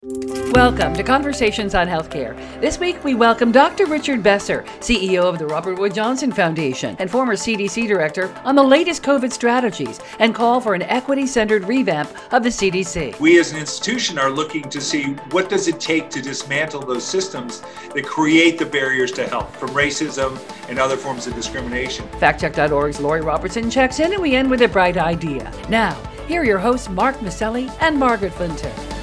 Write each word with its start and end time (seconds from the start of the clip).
Welcome 0.00 0.94
to 0.94 1.02
Conversations 1.02 1.74
on 1.74 1.88
Healthcare. 1.88 2.36
This 2.60 2.78
week 2.78 3.02
we 3.02 3.16
welcome 3.16 3.50
Dr. 3.50 3.84
Richard 3.86 4.22
Besser, 4.22 4.62
CEO 4.78 5.24
of 5.24 5.40
the 5.40 5.46
Robert 5.46 5.76
Wood 5.76 5.92
Johnson 5.92 6.30
Foundation 6.30 6.94
and 7.00 7.10
former 7.10 7.34
CDC 7.34 7.88
director, 7.88 8.32
on 8.44 8.54
the 8.54 8.62
latest 8.62 9.02
COVID 9.02 9.32
strategies 9.32 9.98
and 10.20 10.36
call 10.36 10.60
for 10.60 10.74
an 10.76 10.82
equity 10.82 11.26
centered 11.26 11.64
revamp 11.64 12.08
of 12.32 12.44
the 12.44 12.48
CDC. 12.48 13.18
We 13.18 13.40
as 13.40 13.50
an 13.50 13.58
institution 13.58 14.20
are 14.20 14.30
looking 14.30 14.70
to 14.70 14.80
see 14.80 15.14
what 15.32 15.48
does 15.48 15.66
it 15.66 15.80
take 15.80 16.10
to 16.10 16.22
dismantle 16.22 16.82
those 16.82 17.04
systems 17.04 17.62
that 17.92 18.06
create 18.06 18.56
the 18.56 18.66
barriers 18.66 19.10
to 19.12 19.26
health 19.26 19.56
from 19.56 19.70
racism 19.70 20.38
and 20.68 20.78
other 20.78 20.96
forms 20.96 21.26
of 21.26 21.34
discrimination. 21.34 22.06
FactCheck.org's 22.20 23.00
Lori 23.00 23.20
Robertson 23.20 23.68
checks 23.68 23.98
in 23.98 24.12
and 24.12 24.22
we 24.22 24.36
end 24.36 24.48
with 24.48 24.62
a 24.62 24.68
bright 24.68 24.96
idea. 24.96 25.52
Now, 25.68 26.00
here 26.28 26.42
are 26.42 26.44
your 26.44 26.60
hosts 26.60 26.88
Mark 26.88 27.16
Masselli 27.16 27.68
and 27.80 27.98
Margaret 27.98 28.32
Flinter. 28.32 28.97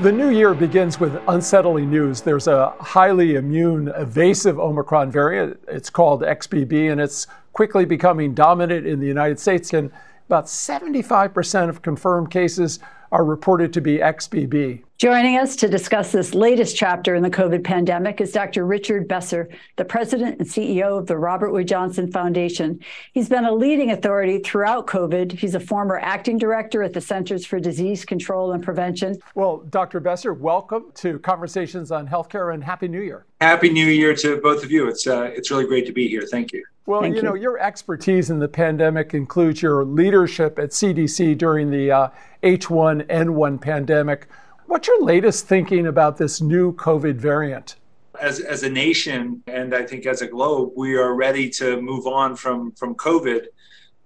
The 0.00 0.12
new 0.12 0.30
year 0.30 0.54
begins 0.54 0.98
with 0.98 1.18
unsettling 1.28 1.88
news. 1.88 2.20
There's 2.20 2.46
a 2.46 2.70
highly 2.80 3.36
immune, 3.36 3.88
evasive 3.96 4.58
Omicron 4.58 5.10
variant. 5.10 5.60
It's 5.68 5.88
called 5.88 6.22
XBB, 6.22 6.90
and 6.90 7.00
it's 7.00 7.26
quickly 7.52 7.84
becoming 7.84 8.34
dominant 8.34 8.86
in 8.86 8.98
the 8.98 9.06
United 9.06 9.38
States. 9.38 9.72
And 9.72 9.90
about 10.26 10.46
75% 10.46 11.68
of 11.68 11.80
confirmed 11.80 12.30
cases 12.30 12.80
are 13.12 13.24
reported 13.24 13.72
to 13.72 13.80
be 13.80 13.98
XBB. 13.98 14.82
Joining 15.04 15.36
us 15.36 15.54
to 15.56 15.68
discuss 15.68 16.12
this 16.12 16.34
latest 16.34 16.76
chapter 16.76 17.14
in 17.14 17.22
the 17.22 17.28
COVID 17.28 17.62
pandemic 17.62 18.22
is 18.22 18.32
Dr. 18.32 18.64
Richard 18.64 19.06
Besser, 19.06 19.50
the 19.76 19.84
president 19.84 20.38
and 20.38 20.48
CEO 20.48 20.98
of 20.98 21.06
the 21.06 21.18
Robert 21.18 21.52
Wood 21.52 21.68
Johnson 21.68 22.10
Foundation. 22.10 22.80
He's 23.12 23.28
been 23.28 23.44
a 23.44 23.52
leading 23.52 23.90
authority 23.90 24.38
throughout 24.38 24.86
COVID. 24.86 25.32
He's 25.32 25.54
a 25.54 25.60
former 25.60 25.98
acting 25.98 26.38
director 26.38 26.82
at 26.82 26.94
the 26.94 27.02
Centers 27.02 27.44
for 27.44 27.60
Disease 27.60 28.06
Control 28.06 28.52
and 28.52 28.64
Prevention. 28.64 29.18
Well, 29.34 29.58
Dr. 29.68 30.00
Besser, 30.00 30.32
welcome 30.32 30.90
to 30.94 31.18
Conversations 31.18 31.92
on 31.92 32.08
Healthcare 32.08 32.54
and 32.54 32.64
Happy 32.64 32.88
New 32.88 33.02
Year. 33.02 33.26
Happy 33.42 33.68
New 33.68 33.88
Year 33.88 34.14
to 34.16 34.40
both 34.40 34.64
of 34.64 34.70
you. 34.70 34.88
It's 34.88 35.06
uh, 35.06 35.24
it's 35.24 35.50
really 35.50 35.66
great 35.66 35.84
to 35.84 35.92
be 35.92 36.08
here. 36.08 36.22
Thank 36.22 36.54
you. 36.54 36.64
Well, 36.86 37.02
Thank 37.02 37.16
you 37.16 37.20
know, 37.20 37.34
you. 37.34 37.42
your 37.42 37.58
expertise 37.58 38.30
in 38.30 38.38
the 38.38 38.48
pandemic 38.48 39.12
includes 39.12 39.60
your 39.60 39.84
leadership 39.84 40.58
at 40.58 40.70
CDC 40.70 41.36
during 41.36 41.70
the 41.70 41.90
uh, 41.90 42.08
H1N1 42.42 43.60
pandemic. 43.60 44.28
What's 44.74 44.88
your 44.88 45.04
latest 45.04 45.46
thinking 45.46 45.86
about 45.86 46.16
this 46.16 46.40
new 46.40 46.72
COVID 46.72 47.14
variant? 47.14 47.76
As, 48.20 48.40
as 48.40 48.64
a 48.64 48.68
nation, 48.68 49.40
and 49.46 49.72
I 49.72 49.84
think 49.84 50.04
as 50.04 50.20
a 50.20 50.26
globe, 50.26 50.72
we 50.74 50.96
are 50.96 51.14
ready 51.14 51.48
to 51.50 51.80
move 51.80 52.08
on 52.08 52.34
from, 52.34 52.72
from 52.72 52.96
COVID. 52.96 53.46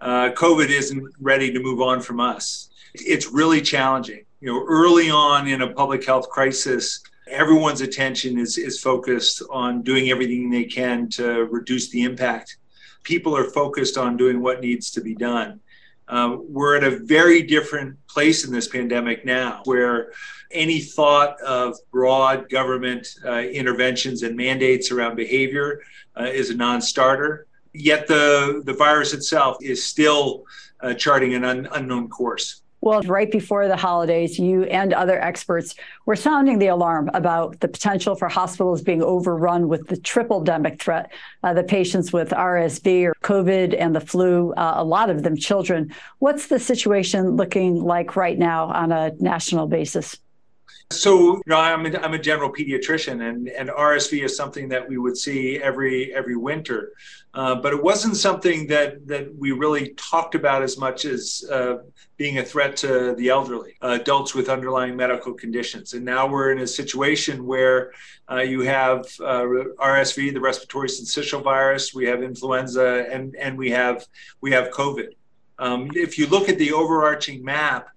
Uh, 0.02 0.28
COVID 0.33 0.69
isn't 0.69 1.02
ready 1.22 1.50
to 1.55 1.58
move 1.58 1.80
on 1.80 2.02
from 2.02 2.20
us. 2.20 2.69
It's 2.92 3.28
really 3.28 3.62
challenging. 3.62 4.27
You 4.42 4.52
know, 4.52 4.66
early 4.69 5.08
on 5.08 5.48
in 5.48 5.62
a 5.62 5.72
public 5.72 6.05
health 6.05 6.28
crisis, 6.28 7.03
everyone's 7.30 7.80
attention 7.80 8.38
is, 8.38 8.58
is 8.58 8.78
focused 8.78 9.42
on 9.48 9.80
doing 9.80 10.10
everything 10.10 10.50
they 10.50 10.64
can 10.64 11.08
to 11.12 11.44
reduce 11.47 11.88
the 11.88 12.03
impact. 12.03 12.58
People 13.05 13.34
are 13.34 13.50
focused 13.53 13.97
on 13.97 14.19
doing 14.19 14.42
what 14.42 14.60
needs 14.60 14.91
to 14.91 15.00
be 15.00 15.14
done. 15.14 15.60
Uh, 16.08 16.38
we're 16.40 16.76
at 16.76 16.84
a 16.84 16.98
very 17.04 17.42
different 17.42 17.96
place 18.06 18.46
in 18.46 18.52
this 18.52 18.68
pandemic 18.68 19.24
now, 19.24 19.60
where 19.64 20.12
any 20.50 20.80
thought 20.80 21.38
of 21.42 21.76
broad 21.90 22.48
government 22.48 23.06
uh, 23.24 23.40
interventions 23.40 24.22
and 24.22 24.36
mandates 24.36 24.90
around 24.90 25.16
behavior 25.16 25.82
uh, 26.18 26.24
is 26.24 26.50
a 26.50 26.54
non-starter. 26.54 27.46
Yet 27.74 28.06
the 28.06 28.62
the 28.64 28.72
virus 28.72 29.12
itself 29.12 29.58
is 29.60 29.84
still 29.84 30.44
uh, 30.80 30.94
charting 30.94 31.34
an 31.34 31.44
un- 31.44 31.68
unknown 31.72 32.08
course. 32.08 32.62
Well, 32.89 33.03
right 33.03 33.31
before 33.31 33.69
the 33.69 33.77
holidays, 33.77 34.39
you 34.39 34.62
and 34.62 34.94
other 34.94 35.20
experts 35.20 35.75
were 36.06 36.17
sounding 36.17 36.58
the 36.58 36.69
alarm 36.69 37.11
about 37.12 37.61
the 37.61 37.69
potential 37.69 38.14
for 38.14 38.31
hospitals 38.31 38.81
being 38.81 39.03
overrun 39.03 39.69
with 39.69 39.89
the 39.89 39.98
triple 39.98 40.42
demic 40.42 40.81
threat 40.81 41.12
uh, 41.42 41.53
the 41.53 41.64
patients 41.64 42.14
with 42.14 42.31
RSV 42.31 43.04
or 43.04 43.15
COVID 43.22 43.77
and 43.78 43.94
the 43.94 44.00
flu, 44.00 44.54
uh, 44.54 44.72
a 44.77 44.84
lot 44.84 45.10
of 45.10 45.22
them 45.22 45.37
children. 45.37 45.94
What's 46.21 46.47
the 46.47 46.59
situation 46.59 47.37
looking 47.37 47.75
like 47.75 48.16
right 48.16 48.38
now 48.38 48.69
on 48.69 48.91
a 48.91 49.12
national 49.19 49.66
basis? 49.66 50.16
So, 50.91 51.37
you 51.37 51.43
know, 51.47 51.59
I'm 51.59 51.84
a, 51.84 51.99
I'm 51.99 52.15
a 52.15 52.19
general 52.19 52.50
pediatrician, 52.50 53.28
and, 53.28 53.49
and 53.50 53.69
RSV 53.69 54.25
is 54.25 54.34
something 54.34 54.71
that 54.71 54.88
we 54.88 54.97
would 54.97 55.19
see 55.19 55.59
every 55.62 56.15
every 56.15 56.34
winter, 56.34 56.93
uh, 57.34 57.56
but 57.56 57.75
it 57.75 57.82
wasn't 57.82 58.16
something 58.16 58.66
that 58.69 59.06
that 59.06 59.34
we 59.37 59.53
really 59.53 59.91
talked 59.98 60.34
about 60.34 60.62
as 60.62 60.78
much 60.78 61.04
as 61.04 61.44
uh, 61.53 61.77
being 62.16 62.38
a 62.38 62.43
threat 62.43 62.75
to 62.78 63.15
the 63.16 63.28
elderly, 63.28 63.77
uh, 63.82 63.98
adults 64.00 64.34
with 64.34 64.48
underlying 64.48 64.97
medical 64.97 65.34
conditions. 65.34 65.93
And 65.93 66.06
now 66.06 66.27
we're 66.27 66.53
in 66.53 66.60
a 66.60 66.66
situation 66.66 67.44
where 67.44 67.93
uh, 68.31 68.38
you 68.38 68.62
have 68.62 69.00
uh, 69.21 69.44
RSV, 69.77 70.32
the 70.32 70.41
respiratory 70.41 70.88
syncytial 70.88 71.44
virus, 71.44 71.93
we 71.93 72.06
have 72.06 72.22
influenza, 72.22 73.06
and 73.12 73.37
and 73.37 73.59
we 73.59 73.71
have 73.72 74.06
we 74.41 74.53
have 74.53 74.71
COVID. 74.71 75.09
Um, 75.59 75.91
if 75.93 76.16
you 76.16 76.27
look 76.28 76.48
at 76.48 76.56
the 76.56 76.72
overarching 76.72 77.44
map 77.44 77.88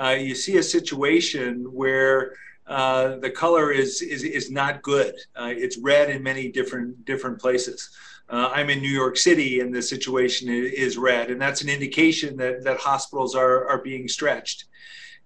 uh, 0.00 0.10
you 0.10 0.34
see 0.34 0.56
a 0.56 0.62
situation 0.62 1.64
where 1.72 2.32
uh, 2.66 3.16
the 3.16 3.30
color 3.30 3.72
is, 3.72 4.00
is 4.00 4.22
is 4.22 4.50
not 4.50 4.80
good. 4.82 5.14
Uh, 5.34 5.52
it's 5.54 5.76
red 5.78 6.08
in 6.08 6.22
many 6.22 6.48
different 6.48 7.04
different 7.04 7.38
places. 7.40 7.90
Uh, 8.28 8.48
I'm 8.54 8.70
in 8.70 8.80
New 8.80 8.88
York 8.88 9.16
City, 9.16 9.58
and 9.58 9.74
the 9.74 9.82
situation 9.82 10.48
is, 10.48 10.96
red, 10.96 11.30
and 11.30 11.40
that's 11.40 11.62
an 11.62 11.68
indication 11.68 12.36
that 12.36 12.62
that 12.62 12.78
hospitals 12.78 13.34
are 13.34 13.68
are 13.68 13.82
being 13.82 14.06
stretched, 14.06 14.66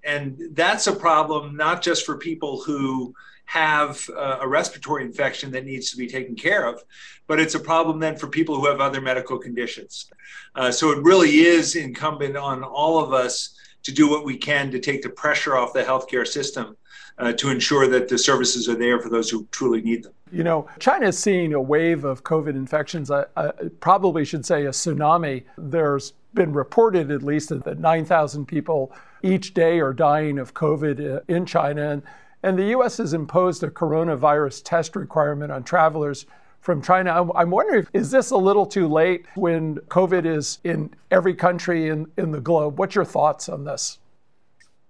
and 0.04 0.40
that's 0.52 0.86
a 0.86 0.96
problem 0.96 1.54
not 1.54 1.82
just 1.82 2.06
for 2.06 2.16
people 2.16 2.62
who 2.62 3.14
have 3.44 4.08
uh, 4.16 4.38
a 4.40 4.48
respiratory 4.48 5.04
infection 5.04 5.50
that 5.50 5.66
needs 5.66 5.90
to 5.90 5.98
be 5.98 6.06
taken 6.06 6.34
care 6.34 6.66
of, 6.66 6.82
but 7.26 7.38
it's 7.38 7.54
a 7.54 7.60
problem 7.60 8.00
then 8.00 8.16
for 8.16 8.26
people 8.26 8.54
who 8.56 8.66
have 8.66 8.80
other 8.80 9.02
medical 9.02 9.38
conditions. 9.38 10.10
Uh, 10.54 10.70
so 10.70 10.92
it 10.92 11.02
really 11.02 11.40
is 11.40 11.76
incumbent 11.76 12.38
on 12.38 12.64
all 12.64 12.98
of 13.04 13.12
us 13.12 13.54
to 13.84 13.92
do 13.92 14.08
what 14.08 14.24
we 14.24 14.36
can 14.36 14.70
to 14.70 14.78
take 14.78 15.02
the 15.02 15.10
pressure 15.10 15.56
off 15.56 15.72
the 15.72 15.82
healthcare 15.82 16.26
system 16.26 16.76
uh, 17.18 17.32
to 17.34 17.50
ensure 17.50 17.86
that 17.86 18.08
the 18.08 18.18
services 18.18 18.68
are 18.68 18.74
there 18.74 18.98
for 19.00 19.08
those 19.08 19.30
who 19.30 19.46
truly 19.50 19.80
need 19.80 20.02
them. 20.02 20.12
You 20.32 20.42
know, 20.42 20.66
China 20.80 21.08
is 21.08 21.18
seeing 21.18 21.54
a 21.54 21.60
wave 21.60 22.04
of 22.04 22.24
COVID 22.24 22.50
infections. 22.50 23.10
I, 23.10 23.24
I 23.36 23.52
probably 23.80 24.24
should 24.24 24.44
say 24.44 24.64
a 24.64 24.70
tsunami. 24.70 25.44
There's 25.56 26.14
been 26.32 26.52
reported 26.52 27.10
at 27.10 27.22
least 27.22 27.50
that 27.50 27.78
9,000 27.78 28.46
people 28.46 28.92
each 29.22 29.54
day 29.54 29.78
are 29.78 29.92
dying 29.92 30.38
of 30.38 30.54
COVID 30.54 31.16
uh, 31.16 31.20
in 31.28 31.46
China. 31.46 31.90
And, 31.90 32.02
and 32.42 32.58
the 32.58 32.66
U.S. 32.70 32.96
has 32.96 33.14
imposed 33.14 33.62
a 33.62 33.70
coronavirus 33.70 34.62
test 34.64 34.96
requirement 34.96 35.52
on 35.52 35.62
travelers 35.62 36.26
from 36.64 36.80
China. 36.80 37.30
I'm, 37.34 37.50
wondering, 37.50 37.86
is 37.92 38.10
this 38.10 38.30
a 38.30 38.36
little 38.38 38.64
too 38.64 38.88
late 38.88 39.26
when 39.34 39.76
COVID 39.88 40.24
is 40.24 40.60
in 40.64 40.90
every 41.10 41.34
country 41.34 41.88
in, 41.88 42.10
in 42.16 42.32
the 42.32 42.40
globe? 42.40 42.78
What's 42.78 42.94
your 42.94 43.04
thoughts 43.04 43.50
on 43.50 43.64
this? 43.64 43.98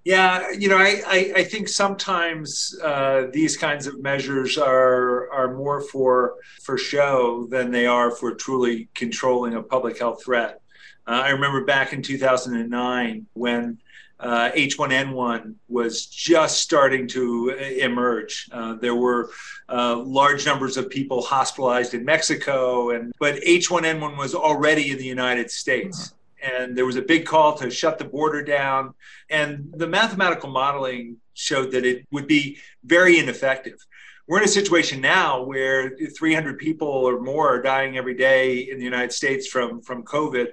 Yeah, 0.04 0.50
you 0.52 0.68
know, 0.68 0.76
I, 0.76 1.02
I, 1.06 1.32
I 1.36 1.44
think 1.44 1.68
sometimes 1.68 2.78
uh, 2.80 3.26
these 3.32 3.56
kinds 3.56 3.86
of 3.88 4.00
measures 4.00 4.56
are 4.56 5.32
are 5.32 5.54
more 5.54 5.80
for 5.80 6.34
for 6.62 6.76
show 6.76 7.48
than 7.50 7.70
they 7.70 7.86
are 7.86 8.10
for 8.10 8.34
truly 8.34 8.88
controlling 8.94 9.54
a 9.54 9.62
public 9.62 9.98
health 9.98 10.22
threat. 10.22 10.60
Uh, 11.06 11.22
I 11.24 11.30
remember 11.30 11.64
back 11.64 11.92
in 11.94 12.02
2009 12.02 13.26
when 13.32 13.78
uh, 14.24 14.50
H1N1 14.52 15.54
was 15.68 16.06
just 16.06 16.62
starting 16.62 17.06
to 17.08 17.50
emerge. 17.50 18.48
Uh, 18.50 18.74
there 18.74 18.94
were 18.94 19.30
uh, 19.68 19.98
large 19.98 20.46
numbers 20.46 20.78
of 20.78 20.88
people 20.88 21.20
hospitalized 21.20 21.92
in 21.92 22.06
Mexico, 22.06 22.90
and 22.90 23.12
but 23.20 23.34
H1N1 23.42 24.16
was 24.16 24.34
already 24.34 24.90
in 24.90 24.98
the 24.98 25.04
United 25.04 25.50
States. 25.50 26.14
And 26.42 26.76
there 26.76 26.86
was 26.86 26.96
a 26.96 27.02
big 27.02 27.26
call 27.26 27.54
to 27.58 27.70
shut 27.70 27.98
the 27.98 28.04
border 28.04 28.42
down. 28.42 28.94
And 29.28 29.70
the 29.76 29.86
mathematical 29.86 30.50
modeling 30.50 31.18
showed 31.34 31.70
that 31.72 31.84
it 31.84 32.06
would 32.10 32.26
be 32.26 32.58
very 32.82 33.18
ineffective. 33.18 33.78
We're 34.26 34.38
in 34.38 34.44
a 34.44 34.48
situation 34.48 35.02
now 35.02 35.42
where 35.42 35.96
300 35.96 36.58
people 36.58 36.88
or 36.88 37.20
more 37.20 37.48
are 37.48 37.62
dying 37.62 37.98
every 37.98 38.14
day 38.14 38.70
in 38.70 38.78
the 38.78 38.84
United 38.84 39.12
States 39.12 39.46
from, 39.46 39.82
from 39.82 40.02
COVID. 40.02 40.48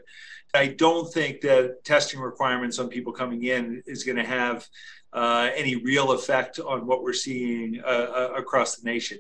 I 0.54 0.68
don't 0.68 1.12
think 1.12 1.42
that 1.42 1.84
testing 1.86 2.20
requirements 2.20 2.78
on 2.80 2.90
people 2.90 3.14
coming 3.14 3.44
in 3.44 3.84
is 3.86 4.04
going 4.04 4.18
to 4.18 4.26
have 4.26 4.68
uh, 5.14 5.50
any 5.56 5.76
real 5.76 6.12
effect 6.12 6.60
on 6.60 6.86
what 6.86 7.04
we're 7.04 7.14
seeing 7.14 7.82
uh, 7.84 7.88
uh, 7.88 8.34
across 8.36 8.78
the 8.78 8.90
nation. 8.90 9.20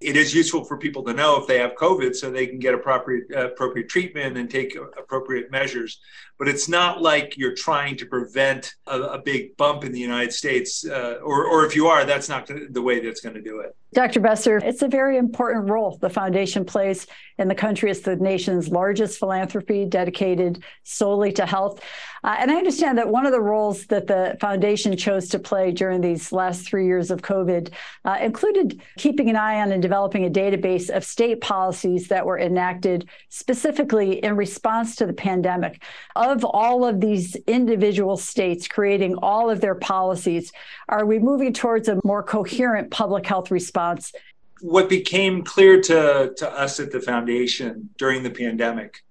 It 0.00 0.16
is 0.16 0.34
useful 0.34 0.64
for 0.64 0.76
people 0.76 1.04
to 1.04 1.14
know 1.14 1.40
if 1.40 1.46
they 1.46 1.58
have 1.58 1.76
COVID 1.76 2.16
so 2.16 2.30
they 2.30 2.48
can 2.48 2.58
get 2.58 2.74
appropriate, 2.74 3.24
uh, 3.34 3.46
appropriate 3.52 3.88
treatment 3.88 4.36
and 4.36 4.50
take 4.50 4.76
appropriate 4.98 5.52
measures. 5.52 6.00
But 6.42 6.48
it's 6.48 6.68
not 6.68 7.00
like 7.00 7.38
you're 7.38 7.54
trying 7.54 7.96
to 7.96 8.04
prevent 8.04 8.74
a, 8.88 9.00
a 9.00 9.18
big 9.22 9.56
bump 9.56 9.84
in 9.84 9.92
the 9.92 10.00
United 10.00 10.32
States, 10.32 10.84
uh, 10.84 11.20
or, 11.22 11.46
or 11.46 11.64
if 11.64 11.76
you 11.76 11.86
are, 11.86 12.04
that's 12.04 12.28
not 12.28 12.50
the 12.70 12.82
way 12.82 12.98
that's 12.98 13.20
going 13.20 13.36
to 13.36 13.40
do 13.40 13.60
it. 13.60 13.76
Dr. 13.92 14.20
Besser, 14.20 14.56
it's 14.56 14.82
a 14.82 14.88
very 14.88 15.18
important 15.18 15.68
role 15.68 15.98
the 16.00 16.08
foundation 16.10 16.64
plays 16.64 17.06
in 17.38 17.46
the 17.46 17.54
country. 17.54 17.90
It's 17.90 18.00
the 18.00 18.16
nation's 18.16 18.68
largest 18.68 19.18
philanthropy 19.18 19.84
dedicated 19.84 20.64
solely 20.82 21.30
to 21.32 21.44
health. 21.44 21.80
Uh, 22.24 22.36
and 22.38 22.50
I 22.50 22.54
understand 22.54 22.96
that 22.98 23.08
one 23.08 23.26
of 23.26 23.32
the 23.32 23.40
roles 23.40 23.86
that 23.86 24.06
the 24.06 24.36
foundation 24.40 24.96
chose 24.96 25.28
to 25.30 25.38
play 25.38 25.72
during 25.72 26.00
these 26.00 26.32
last 26.32 26.66
three 26.66 26.86
years 26.86 27.10
of 27.10 27.20
COVID 27.20 27.72
uh, 28.04 28.18
included 28.20 28.80
keeping 28.96 29.28
an 29.28 29.36
eye 29.36 29.60
on 29.60 29.72
and 29.72 29.82
developing 29.82 30.24
a 30.24 30.30
database 30.30 30.88
of 30.88 31.04
state 31.04 31.40
policies 31.40 32.08
that 32.08 32.24
were 32.24 32.38
enacted 32.38 33.08
specifically 33.28 34.24
in 34.24 34.36
response 34.36 34.96
to 34.96 35.06
the 35.06 35.12
pandemic. 35.12 35.82
Of 36.32 36.46
all 36.46 36.86
of 36.86 36.98
these 36.98 37.36
individual 37.46 38.16
states 38.16 38.66
creating 38.66 39.16
all 39.16 39.50
of 39.50 39.60
their 39.60 39.74
policies, 39.74 40.50
are 40.88 41.04
we 41.04 41.18
moving 41.18 41.52
towards 41.52 41.88
a 41.88 42.00
more 42.04 42.22
coherent 42.22 42.90
public 42.90 43.26
health 43.26 43.50
response? 43.50 44.12
What 44.62 44.88
became 44.88 45.44
clear 45.44 45.78
to, 45.82 46.32
to 46.34 46.50
us 46.50 46.80
at 46.80 46.90
the 46.90 47.00
foundation 47.00 47.90
during 47.98 48.22
the 48.22 48.30
pandemic 48.30 49.02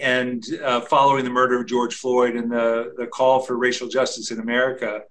and 0.00 0.42
uh, 0.64 0.80
following 0.80 1.22
the 1.22 1.30
murder 1.30 1.60
of 1.60 1.66
George 1.68 1.94
Floyd 1.94 2.34
and 2.34 2.50
the, 2.50 2.92
the 2.96 3.06
call 3.06 3.38
for 3.38 3.56
racial 3.56 3.86
justice 3.86 4.32
in 4.32 4.40
America 4.40 5.02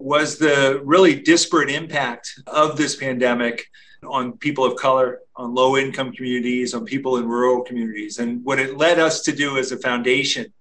was 0.00 0.38
the 0.38 0.80
really 0.82 1.14
disparate 1.14 1.70
impact 1.70 2.32
of 2.48 2.76
this 2.76 2.96
pandemic 2.96 3.64
on 4.02 4.36
people 4.38 4.64
of 4.64 4.74
color, 4.74 5.20
on 5.36 5.54
low 5.54 5.76
income 5.76 6.10
communities, 6.10 6.74
on 6.74 6.84
people 6.84 7.18
in 7.18 7.28
rural 7.28 7.62
communities. 7.62 8.18
And 8.18 8.44
what 8.44 8.58
it 8.58 8.76
led 8.76 8.98
us 8.98 9.22
to 9.22 9.30
do 9.30 9.56
as 9.56 9.70
a 9.70 9.78
foundation 9.78 10.52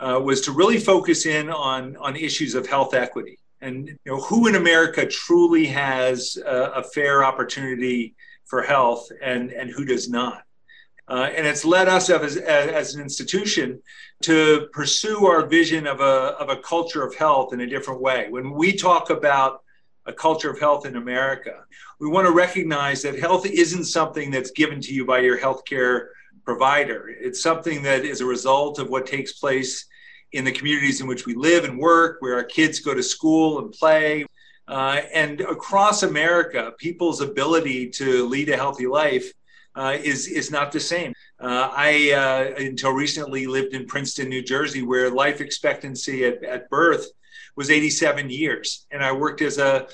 uh, 0.00 0.20
was 0.22 0.40
to 0.42 0.52
really 0.52 0.78
focus 0.78 1.26
in 1.26 1.50
on, 1.50 1.96
on 1.96 2.16
issues 2.16 2.54
of 2.54 2.66
health 2.66 2.94
equity 2.94 3.38
and 3.60 3.88
you 3.88 3.98
know 4.06 4.20
who 4.20 4.46
in 4.46 4.54
America 4.54 5.06
truly 5.06 5.66
has 5.66 6.36
a, 6.44 6.72
a 6.76 6.82
fair 6.82 7.24
opportunity 7.24 8.14
for 8.44 8.62
health 8.62 9.10
and 9.22 9.50
and 9.50 9.70
who 9.70 9.84
does 9.84 10.08
not. 10.08 10.42
Uh, 11.08 11.30
and 11.34 11.46
it's 11.46 11.64
led 11.64 11.88
us 11.88 12.10
as, 12.10 12.36
as 12.36 12.94
an 12.94 13.00
institution 13.00 13.80
to 14.20 14.68
pursue 14.74 15.24
our 15.24 15.46
vision 15.46 15.86
of 15.86 16.00
a, 16.00 16.36
of 16.38 16.50
a 16.50 16.60
culture 16.60 17.02
of 17.02 17.14
health 17.14 17.54
in 17.54 17.60
a 17.62 17.66
different 17.66 18.02
way. 18.02 18.26
When 18.28 18.50
we 18.50 18.74
talk 18.74 19.08
about 19.08 19.62
a 20.04 20.12
culture 20.12 20.50
of 20.50 20.60
health 20.60 20.84
in 20.84 20.96
America, 20.96 21.64
we 21.98 22.08
want 22.08 22.26
to 22.26 22.32
recognize 22.34 23.00
that 23.02 23.18
health 23.18 23.46
isn't 23.46 23.84
something 23.84 24.30
that's 24.30 24.50
given 24.50 24.82
to 24.82 24.92
you 24.92 25.06
by 25.06 25.20
your 25.20 25.38
healthcare 25.38 26.08
provider. 26.44 27.08
It's 27.08 27.42
something 27.42 27.82
that 27.84 28.04
is 28.04 28.20
a 28.20 28.26
result 28.26 28.78
of 28.78 28.90
what 28.90 29.06
takes 29.06 29.32
place 29.32 29.87
in 30.32 30.44
the 30.44 30.52
communities 30.52 31.00
in 31.00 31.06
which 31.06 31.26
we 31.26 31.34
live 31.34 31.64
and 31.64 31.78
work, 31.78 32.16
where 32.20 32.34
our 32.34 32.44
kids 32.44 32.80
go 32.80 32.94
to 32.94 33.02
school 33.02 33.58
and 33.60 33.72
play. 33.72 34.24
Uh, 34.66 35.00
and 35.14 35.40
across 35.40 36.02
America, 36.02 36.72
people's 36.78 37.22
ability 37.22 37.88
to 37.88 38.26
lead 38.28 38.48
a 38.50 38.56
healthy 38.56 38.86
life 38.86 39.32
uh, 39.74 39.96
is 40.02 40.26
is 40.26 40.50
not 40.50 40.72
the 40.72 40.80
same. 40.80 41.14
Uh, 41.40 41.70
I 41.72 42.12
uh, 42.12 42.62
until 42.62 42.92
recently 42.92 43.46
lived 43.46 43.74
in 43.74 43.86
Princeton, 43.86 44.28
New 44.28 44.42
Jersey, 44.42 44.82
where 44.82 45.10
life 45.10 45.40
expectancy 45.40 46.24
at, 46.24 46.42
at 46.42 46.68
birth 46.68 47.06
was 47.56 47.70
87 47.70 48.28
years, 48.28 48.86
and 48.90 49.02
I 49.02 49.12
worked 49.12 49.40
as 49.40 49.58
a 49.58 49.88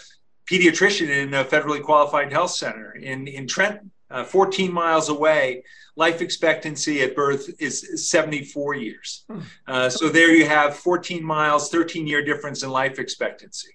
pediatrician 0.51 1.09
in 1.09 1.35
a 1.35 1.45
federally 1.45 1.83
qualified 1.83 2.33
health 2.33 2.53
center 2.53 2.93
in 2.93 3.29
in 3.29 3.47
Trenton, 3.47 3.91
uh, 4.15 4.25
14 4.25 4.73
miles 4.73 5.09
away 5.09 5.63
life 5.97 6.21
expectancy 6.21 7.03
at 7.03 7.15
birth 7.15 7.51
is 7.59 8.09
74 8.09 8.75
years. 8.75 9.25
Hmm. 9.29 9.41
Uh, 9.67 9.89
so 9.89 10.09
there 10.09 10.35
you 10.35 10.47
have 10.47 10.77
14 10.77 11.23
miles, 11.23 11.71
13 11.71 12.07
year 12.07 12.25
difference 12.25 12.63
in 12.63 12.71
life 12.71 12.99
expectancy. 12.99 13.71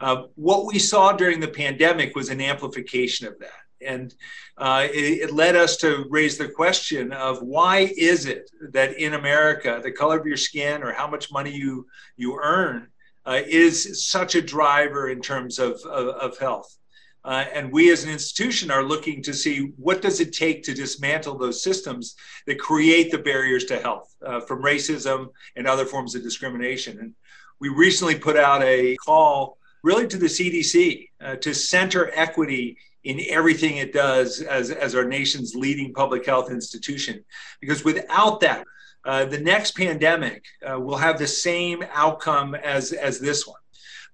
Uh, 0.00 0.24
what 0.34 0.66
we 0.66 0.78
saw 0.78 1.12
during 1.12 1.40
the 1.40 1.48
pandemic 1.48 2.16
was 2.16 2.28
an 2.28 2.40
amplification 2.40 3.26
of 3.26 3.38
that. 3.40 3.50
And 3.84 4.14
uh, 4.58 4.86
it, 4.90 5.22
it, 5.22 5.32
led 5.32 5.56
us 5.56 5.76
to 5.78 6.06
raise 6.08 6.38
the 6.38 6.48
question 6.48 7.12
of 7.12 7.42
why 7.42 7.92
is 7.96 8.26
it 8.26 8.48
that 8.70 8.96
in 8.96 9.14
America, 9.14 9.80
the 9.82 9.90
color 9.90 10.18
of 10.18 10.26
your 10.26 10.36
skin 10.36 10.84
or 10.84 10.92
how 10.92 11.08
much 11.08 11.32
money 11.32 11.52
you, 11.52 11.86
you 12.16 12.38
earn 12.40 12.88
uh, 13.26 13.40
is 13.44 14.08
such 14.08 14.36
a 14.36 14.42
driver 14.42 15.10
in 15.10 15.20
terms 15.20 15.58
of, 15.58 15.80
of, 15.84 16.08
of 16.08 16.38
health? 16.38 16.76
Uh, 17.24 17.44
and 17.54 17.72
we 17.72 17.90
as 17.92 18.02
an 18.02 18.10
institution 18.10 18.70
are 18.70 18.82
looking 18.82 19.22
to 19.22 19.32
see 19.32 19.72
what 19.76 20.02
does 20.02 20.20
it 20.20 20.32
take 20.32 20.62
to 20.64 20.74
dismantle 20.74 21.38
those 21.38 21.62
systems 21.62 22.16
that 22.46 22.58
create 22.58 23.10
the 23.10 23.18
barriers 23.18 23.64
to 23.64 23.78
health 23.78 24.14
uh, 24.26 24.40
from 24.40 24.62
racism 24.62 25.28
and 25.56 25.66
other 25.66 25.84
forms 25.84 26.14
of 26.14 26.22
discrimination. 26.22 26.98
And 26.98 27.14
we 27.60 27.68
recently 27.68 28.16
put 28.16 28.36
out 28.36 28.62
a 28.62 28.96
call 28.96 29.58
really 29.84 30.08
to 30.08 30.16
the 30.16 30.26
CDC 30.26 31.08
uh, 31.20 31.36
to 31.36 31.54
center 31.54 32.10
equity 32.14 32.76
in 33.04 33.20
everything 33.28 33.76
it 33.76 33.92
does 33.92 34.40
as, 34.40 34.70
as 34.70 34.94
our 34.94 35.04
nation's 35.04 35.54
leading 35.54 35.92
public 35.92 36.26
health 36.26 36.50
institution. 36.50 37.24
Because 37.60 37.84
without 37.84 38.40
that, 38.40 38.64
uh, 39.04 39.24
the 39.24 39.38
next 39.38 39.76
pandemic 39.76 40.44
uh, 40.64 40.78
will 40.78 40.96
have 40.96 41.18
the 41.18 41.26
same 41.26 41.84
outcome 41.92 42.54
as, 42.54 42.92
as 42.92 43.18
this 43.18 43.46
one. 43.46 43.58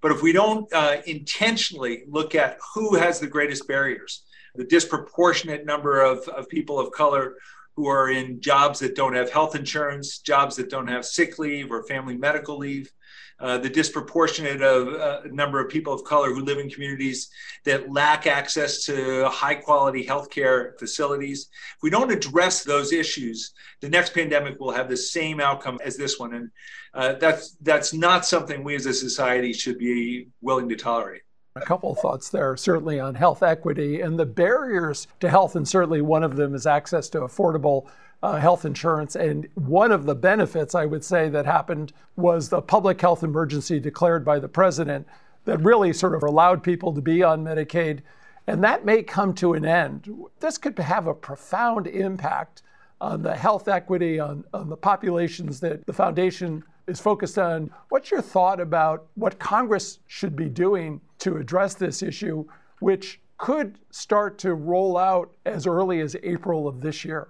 But 0.01 0.11
if 0.11 0.21
we 0.21 0.31
don't 0.31 0.71
uh, 0.73 0.97
intentionally 1.05 2.03
look 2.07 2.35
at 2.35 2.57
who 2.73 2.95
has 2.95 3.19
the 3.19 3.27
greatest 3.27 3.67
barriers, 3.67 4.23
the 4.55 4.63
disproportionate 4.63 5.65
number 5.65 6.01
of, 6.01 6.27
of 6.29 6.49
people 6.49 6.79
of 6.79 6.91
color 6.91 7.35
who 7.75 7.87
are 7.87 8.09
in 8.09 8.41
jobs 8.41 8.79
that 8.79 8.95
don't 8.95 9.13
have 9.13 9.31
health 9.31 9.55
insurance, 9.55 10.19
jobs 10.19 10.55
that 10.55 10.69
don't 10.69 10.87
have 10.87 11.05
sick 11.05 11.39
leave 11.39 11.71
or 11.71 11.83
family 11.83 12.17
medical 12.17 12.57
leave, 12.57 12.91
uh, 13.39 13.57
the 13.57 13.69
disproportionate 13.69 14.61
of, 14.61 14.87
uh, 14.93 15.21
number 15.31 15.59
of 15.59 15.69
people 15.69 15.93
of 15.93 16.03
color 16.03 16.33
who 16.33 16.41
live 16.41 16.57
in 16.57 16.69
communities 16.69 17.29
that 17.63 17.91
lack 17.91 18.27
access 18.27 18.83
to 18.85 19.27
high 19.29 19.55
quality 19.55 20.05
healthcare 20.05 20.77
facilities. 20.77 21.49
If 21.77 21.83
we 21.83 21.89
don't 21.89 22.11
address 22.11 22.63
those 22.63 22.91
issues, 22.91 23.53
the 23.81 23.89
next 23.89 24.13
pandemic 24.13 24.59
will 24.59 24.71
have 24.71 24.89
the 24.89 24.97
same 24.97 25.39
outcome 25.39 25.79
as 25.83 25.95
this 25.95 26.19
one. 26.19 26.33
And 26.33 26.51
uh, 26.93 27.13
that's, 27.13 27.55
that's 27.61 27.93
not 27.93 28.25
something 28.25 28.63
we 28.63 28.75
as 28.75 28.85
a 28.85 28.93
society 28.93 29.53
should 29.53 29.77
be 29.77 30.27
willing 30.41 30.67
to 30.69 30.75
tolerate. 30.75 31.21
A 31.55 31.61
couple 31.61 31.91
of 31.91 31.99
thoughts 31.99 32.29
there, 32.29 32.55
certainly 32.55 32.99
on 32.99 33.15
health 33.15 33.43
equity 33.43 34.01
and 34.01 34.17
the 34.19 34.25
barriers 34.25 35.07
to 35.19 35.29
health, 35.29 35.55
and 35.55 35.67
certainly 35.67 36.01
one 36.01 36.23
of 36.23 36.35
them 36.35 36.53
is 36.53 36.65
access 36.67 37.09
to 37.09 37.21
affordable 37.21 37.89
uh, 38.21 38.37
health 38.37 38.65
insurance. 38.65 39.15
And 39.15 39.47
one 39.55 39.91
of 39.91 40.05
the 40.05 40.15
benefits, 40.15 40.75
I 40.75 40.85
would 40.85 41.03
say, 41.03 41.29
that 41.29 41.45
happened 41.45 41.93
was 42.15 42.49
the 42.49 42.61
public 42.61 42.99
health 42.99 43.23
emergency 43.23 43.79
declared 43.79 44.25
by 44.25 44.39
the 44.39 44.47
president 44.47 45.07
that 45.45 45.63
really 45.63 45.93
sort 45.93 46.15
of 46.15 46.23
allowed 46.23 46.63
people 46.63 46.93
to 46.93 47.01
be 47.01 47.23
on 47.23 47.43
Medicaid. 47.43 48.01
And 48.47 48.63
that 48.63 48.85
may 48.85 49.03
come 49.03 49.33
to 49.35 49.53
an 49.53 49.65
end. 49.65 50.11
This 50.39 50.57
could 50.57 50.77
have 50.79 51.07
a 51.07 51.13
profound 51.13 51.87
impact 51.87 52.63
on 52.99 53.21
the 53.21 53.35
health 53.35 53.67
equity, 53.67 54.19
on, 54.19 54.43
on 54.53 54.69
the 54.69 54.75
populations 54.75 55.59
that 55.61 55.85
the 55.85 55.93
foundation 55.93 56.63
is 56.87 56.99
focused 56.99 57.37
on. 57.37 57.71
What's 57.89 58.11
your 58.11 58.21
thought 58.21 58.59
about 58.59 59.05
what 59.15 59.39
Congress 59.39 59.99
should 60.07 60.35
be 60.35 60.49
doing 60.49 60.99
to 61.19 61.37
address 61.37 61.75
this 61.75 62.03
issue, 62.03 62.45
which 62.79 63.21
could 63.37 63.79
start 63.91 64.37
to 64.39 64.53
roll 64.55 64.97
out 64.97 65.31
as 65.45 65.65
early 65.65 66.01
as 66.01 66.17
April 66.23 66.67
of 66.67 66.81
this 66.81 67.05
year? 67.05 67.29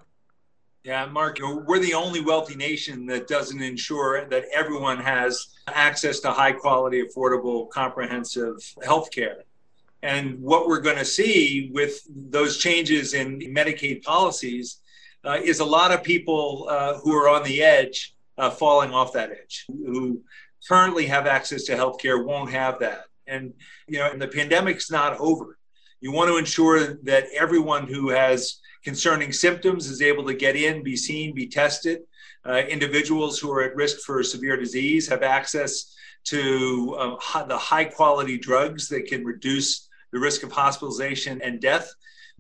Yeah, 0.86 1.05
Mark, 1.07 1.39
we're 1.41 1.79
the 1.79 1.93
only 1.93 2.21
wealthy 2.21 2.55
nation 2.55 3.05
that 3.07 3.27
doesn't 3.27 3.62
ensure 3.62 4.25
that 4.29 4.45
everyone 4.53 4.98
has 5.00 5.48
access 5.67 6.21
to 6.21 6.31
high 6.31 6.53
quality, 6.53 7.03
affordable, 7.03 7.69
comprehensive 7.69 8.55
health 8.83 9.12
care. 9.12 9.43
And 10.03 10.39
what 10.39 10.67
we're 10.67 10.79
going 10.79 10.98
to 10.98 11.03
see 11.03 11.69
with 11.74 12.01
those 12.09 12.57
changes 12.57 13.13
in 13.13 13.39
Medicaid 13.39 14.03
policies 14.03 14.79
uh, 15.25 15.38
is 15.43 15.59
a 15.59 15.65
lot 15.65 15.91
of 15.91 16.01
people 16.01 16.67
uh, 16.69 16.98
who 17.00 17.13
are 17.13 17.27
on 17.27 17.43
the 17.43 17.62
edge 17.62 18.15
uh, 18.38 18.50
falling 18.50 18.91
off 18.91 19.12
that 19.12 19.31
edge, 19.31 19.65
who 19.67 20.24
currently 20.65 21.05
have 21.07 21.27
access 21.27 21.63
to 21.65 21.75
health 21.75 22.00
care 22.00 22.24
won't 22.24 22.51
have 22.51 22.79
that. 22.79 23.03
And, 23.27 23.53
you 23.88 24.00
know, 24.00 24.09
and 24.09 24.21
the 24.21 24.29
pandemic's 24.29 24.89
not 24.89 25.19
over. 25.19 25.57
You 26.00 26.13
want 26.13 26.29
to 26.29 26.38
ensure 26.38 26.93
that 27.03 27.27
everyone 27.38 27.86
who 27.86 28.09
has 28.12 28.62
concerning 28.83 29.31
symptoms 29.31 29.88
is 29.88 30.01
able 30.01 30.25
to 30.25 30.33
get 30.33 30.55
in, 30.55 30.83
be 30.83 30.95
seen, 30.95 31.33
be 31.33 31.48
tested. 31.48 32.01
Uh, 32.45 32.63
individuals 32.69 33.38
who 33.39 33.51
are 33.51 33.62
at 33.62 33.75
risk 33.75 34.00
for 34.00 34.24
severe 34.24 34.57
disease 34.57 35.07
have 35.07 35.24
access 35.24 35.95
to 36.25 36.95
uh, 37.00 37.45
the 37.45 37.57
high 37.57 37.86
quality 37.86 38.38
drugs 38.38 38.88
that 38.88 39.05
can 39.07 39.25
reduce 39.25 39.89
the 40.12 40.19
risk 40.19 40.43
of 40.43 40.51
hospitalization 40.51 41.41
and 41.41 41.62
death. 41.62 41.91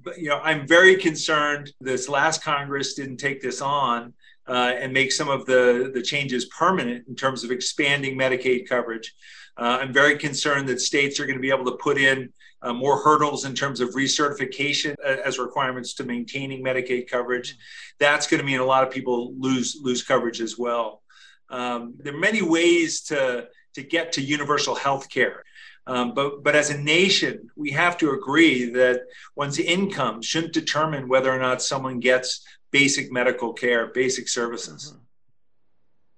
But 0.01 0.17
you 0.17 0.29
know, 0.29 0.39
I'm 0.39 0.67
very 0.67 0.95
concerned. 0.95 1.73
This 1.81 2.07
last 2.07 2.43
Congress 2.43 2.93
didn't 2.93 3.17
take 3.17 3.41
this 3.41 3.61
on 3.61 4.13
uh, 4.47 4.73
and 4.77 4.93
make 4.93 5.11
some 5.11 5.29
of 5.29 5.45
the 5.45 5.91
the 5.93 6.01
changes 6.01 6.45
permanent 6.45 7.07
in 7.07 7.15
terms 7.15 7.43
of 7.43 7.51
expanding 7.51 8.17
Medicaid 8.17 8.67
coverage. 8.67 9.13
Uh, 9.57 9.79
I'm 9.81 9.91
very 9.91 10.17
concerned 10.17 10.69
that 10.69 10.79
states 10.79 11.19
are 11.19 11.25
going 11.25 11.37
to 11.37 11.41
be 11.41 11.51
able 11.51 11.65
to 11.65 11.77
put 11.77 11.97
in 11.97 12.31
uh, 12.61 12.73
more 12.73 13.01
hurdles 13.01 13.45
in 13.45 13.53
terms 13.53 13.79
of 13.79 13.89
recertification 13.91 14.95
uh, 15.05 15.17
as 15.25 15.39
requirements 15.39 15.93
to 15.93 16.03
maintaining 16.03 16.63
Medicaid 16.63 17.09
coverage. 17.09 17.57
That's 17.99 18.27
going 18.27 18.39
to 18.39 18.45
mean 18.45 18.59
a 18.59 18.65
lot 18.65 18.83
of 18.83 18.91
people 18.91 19.33
lose 19.37 19.79
lose 19.81 20.03
coverage 20.03 20.41
as 20.41 20.57
well. 20.57 21.01
Um, 21.49 21.95
there 21.97 22.13
are 22.13 22.17
many 22.17 22.41
ways 22.41 23.01
to, 23.03 23.47
to 23.73 23.83
get 23.83 24.11
to 24.13 24.21
universal 24.21 24.75
health 24.75 25.09
care. 25.09 25.43
Um, 25.87 26.13
but, 26.13 26.43
but 26.43 26.55
as 26.55 26.69
a 26.69 26.77
nation, 26.77 27.49
we 27.55 27.71
have 27.71 27.97
to 27.97 28.11
agree 28.11 28.69
that 28.71 29.01
one's 29.35 29.57
income 29.57 30.21
shouldn't 30.21 30.53
determine 30.53 31.07
whether 31.07 31.31
or 31.31 31.39
not 31.39 31.63
someone 31.63 31.99
gets 31.99 32.45
basic 32.71 33.11
medical 33.11 33.53
care, 33.53 33.87
basic 33.87 34.27
services. 34.29 34.93
Mm-hmm. 34.93 34.98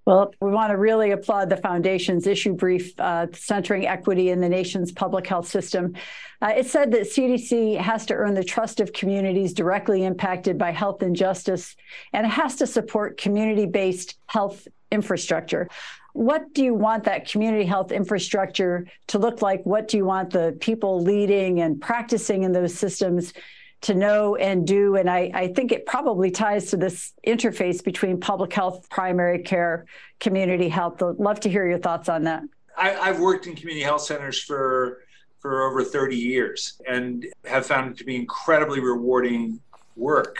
Well, 0.05 0.33
we 0.41 0.49
want 0.49 0.71
to 0.71 0.77
really 0.77 1.11
applaud 1.11 1.49
the 1.49 1.57
foundation's 1.57 2.25
issue 2.25 2.53
brief 2.53 2.99
uh, 2.99 3.27
centering 3.33 3.85
equity 3.85 4.29
in 4.29 4.41
the 4.41 4.49
nation's 4.49 4.91
public 4.91 5.27
health 5.27 5.47
system. 5.47 5.93
Uh, 6.41 6.53
it 6.57 6.65
said 6.65 6.91
that 6.91 7.01
CDC 7.01 7.77
has 7.77 8.07
to 8.07 8.15
earn 8.15 8.33
the 8.33 8.43
trust 8.43 8.79
of 8.79 8.93
communities 8.93 9.53
directly 9.53 10.03
impacted 10.03 10.57
by 10.57 10.71
health 10.71 11.03
injustice, 11.03 11.75
and 12.13 12.25
it 12.25 12.29
has 12.29 12.55
to 12.55 12.65
support 12.65 13.17
community 13.17 13.67
based 13.67 14.17
health 14.25 14.67
infrastructure. 14.91 15.69
What 16.13 16.53
do 16.53 16.63
you 16.63 16.73
want 16.73 17.03
that 17.05 17.29
community 17.29 17.65
health 17.65 17.91
infrastructure 17.91 18.87
to 19.07 19.19
look 19.19 19.41
like? 19.41 19.63
What 19.65 19.87
do 19.87 19.97
you 19.97 20.05
want 20.05 20.31
the 20.31 20.57
people 20.59 21.01
leading 21.01 21.61
and 21.61 21.79
practicing 21.79 22.43
in 22.43 22.51
those 22.51 22.73
systems 22.73 23.33
to 23.81 23.95
know 23.95 24.35
and 24.35 24.65
do. 24.65 24.95
And 24.95 25.09
I, 25.09 25.31
I 25.33 25.47
think 25.49 25.71
it 25.71 25.85
probably 25.85 26.31
ties 26.31 26.69
to 26.71 26.77
this 26.77 27.13
interface 27.25 27.83
between 27.83 28.19
public 28.19 28.53
health, 28.53 28.89
primary 28.89 29.39
care, 29.39 29.85
community 30.19 30.69
health. 30.69 31.01
I'd 31.01 31.17
love 31.17 31.39
to 31.41 31.49
hear 31.49 31.67
your 31.67 31.79
thoughts 31.79 32.07
on 32.07 32.23
that. 32.23 32.43
I, 32.77 32.95
I've 32.95 33.19
worked 33.19 33.47
in 33.47 33.55
community 33.55 33.83
health 33.83 34.01
centers 34.01 34.41
for 34.41 34.99
for 35.39 35.63
over 35.63 35.83
30 35.83 36.15
years 36.15 36.79
and 36.87 37.25
have 37.45 37.65
found 37.65 37.91
it 37.91 37.97
to 37.97 38.03
be 38.03 38.15
incredibly 38.15 38.79
rewarding 38.79 39.59
work. 39.95 40.37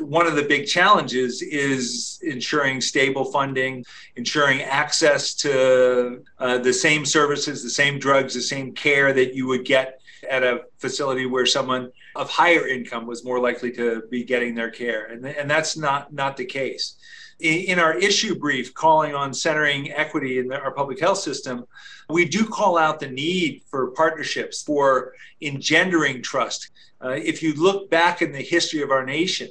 One 0.00 0.26
of 0.26 0.36
the 0.36 0.42
big 0.42 0.66
challenges 0.66 1.40
is 1.40 2.20
ensuring 2.22 2.82
stable 2.82 3.24
funding, 3.24 3.84
ensuring 4.16 4.60
access 4.60 5.34
to 5.36 6.22
uh, 6.38 6.58
the 6.58 6.72
same 6.72 7.06
services, 7.06 7.62
the 7.62 7.70
same 7.70 7.98
drugs, 7.98 8.34
the 8.34 8.42
same 8.42 8.74
care 8.74 9.14
that 9.14 9.34
you 9.34 9.46
would 9.46 9.64
get 9.64 10.02
at 10.28 10.44
a 10.44 10.64
facility 10.78 11.24
where 11.24 11.46
someone 11.46 11.90
of 12.14 12.30
higher 12.30 12.66
income 12.66 13.06
was 13.06 13.24
more 13.24 13.40
likely 13.40 13.72
to 13.72 14.02
be 14.10 14.24
getting 14.24 14.54
their 14.54 14.70
care. 14.70 15.06
And, 15.06 15.24
and 15.26 15.50
that's 15.50 15.76
not, 15.76 16.12
not 16.12 16.36
the 16.36 16.44
case. 16.44 16.96
In, 17.40 17.58
in 17.72 17.78
our 17.78 17.94
issue 17.94 18.34
brief 18.38 18.74
calling 18.74 19.14
on 19.14 19.32
centering 19.32 19.92
equity 19.92 20.38
in 20.38 20.48
the, 20.48 20.58
our 20.58 20.72
public 20.72 21.00
health 21.00 21.18
system, 21.18 21.64
we 22.08 22.24
do 22.24 22.46
call 22.46 22.76
out 22.76 23.00
the 23.00 23.08
need 23.08 23.62
for 23.70 23.92
partnerships, 23.92 24.62
for 24.62 25.14
engendering 25.40 26.22
trust. 26.22 26.70
Uh, 27.02 27.10
if 27.10 27.42
you 27.42 27.54
look 27.54 27.90
back 27.90 28.22
in 28.22 28.32
the 28.32 28.42
history 28.42 28.82
of 28.82 28.90
our 28.90 29.04
nation, 29.04 29.48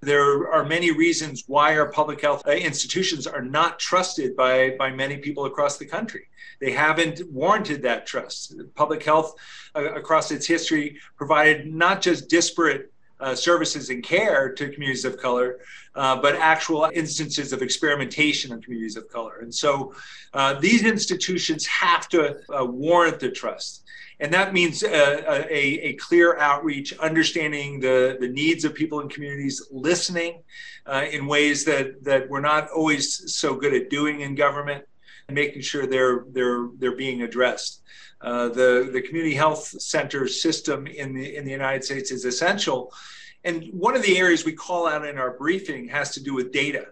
there 0.00 0.52
are 0.52 0.64
many 0.64 0.90
reasons 0.90 1.44
why 1.46 1.76
our 1.76 1.90
public 1.90 2.20
health 2.20 2.46
uh, 2.46 2.52
institutions 2.52 3.26
are 3.26 3.42
not 3.42 3.78
trusted 3.78 4.36
by, 4.36 4.76
by 4.78 4.90
many 4.90 5.16
people 5.16 5.46
across 5.46 5.78
the 5.78 5.86
country. 5.86 6.26
They 6.60 6.72
haven't 6.72 7.20
warranted 7.30 7.82
that 7.82 8.06
trust. 8.06 8.54
Public 8.74 9.02
health 9.02 9.34
uh, 9.74 9.94
across 9.94 10.30
its 10.30 10.46
history 10.46 10.98
provided 11.16 11.72
not 11.72 12.00
just 12.00 12.28
disparate 12.28 12.92
uh, 13.20 13.34
services 13.34 13.90
and 13.90 14.02
care 14.02 14.52
to 14.52 14.68
communities 14.68 15.04
of 15.04 15.16
color, 15.16 15.60
uh, 15.94 16.20
but 16.20 16.34
actual 16.34 16.90
instances 16.92 17.52
of 17.52 17.62
experimentation 17.62 18.52
in 18.52 18.60
communities 18.60 18.96
of 18.96 19.08
color. 19.08 19.38
And 19.40 19.54
so 19.54 19.94
uh, 20.32 20.54
these 20.54 20.84
institutions 20.84 21.66
have 21.66 22.08
to 22.10 22.40
uh, 22.50 22.64
warrant 22.64 23.20
the 23.20 23.30
trust. 23.30 23.84
And 24.20 24.32
that 24.32 24.52
means 24.52 24.84
uh, 24.84 25.46
a, 25.50 25.88
a, 25.88 25.92
clear 25.94 26.38
outreach, 26.38 26.96
understanding 26.98 27.80
the, 27.80 28.16
the 28.20 28.28
needs 28.28 28.64
of 28.64 28.74
people 28.74 29.00
in 29.00 29.08
communities, 29.08 29.66
listening 29.72 30.42
uh, 30.86 31.06
in 31.10 31.26
ways 31.26 31.64
that, 31.64 32.04
that 32.04 32.28
we're 32.28 32.40
not 32.40 32.70
always 32.70 33.34
so 33.34 33.54
good 33.56 33.74
at 33.74 33.90
doing 33.90 34.20
in 34.20 34.34
government, 34.34 34.84
and 35.28 35.34
making 35.34 35.62
sure 35.62 35.86
they're, 35.86 36.24
they're, 36.30 36.68
they're 36.78 36.96
being 36.96 37.22
addressed. 37.22 37.82
Uh, 38.20 38.48
the, 38.48 38.90
the 38.92 39.02
community 39.02 39.34
health 39.34 39.66
center 39.80 40.26
system 40.26 40.86
in 40.86 41.14
the, 41.14 41.36
in 41.36 41.44
the 41.44 41.50
United 41.50 41.84
States 41.84 42.10
is 42.10 42.24
essential. 42.24 42.92
And 43.44 43.64
one 43.72 43.94
of 43.94 44.02
the 44.02 44.16
areas 44.16 44.44
we 44.44 44.52
call 44.52 44.86
out 44.86 45.06
in 45.06 45.18
our 45.18 45.36
briefing 45.36 45.88
has 45.88 46.10
to 46.12 46.22
do 46.22 46.34
with 46.34 46.50
data. 46.50 46.86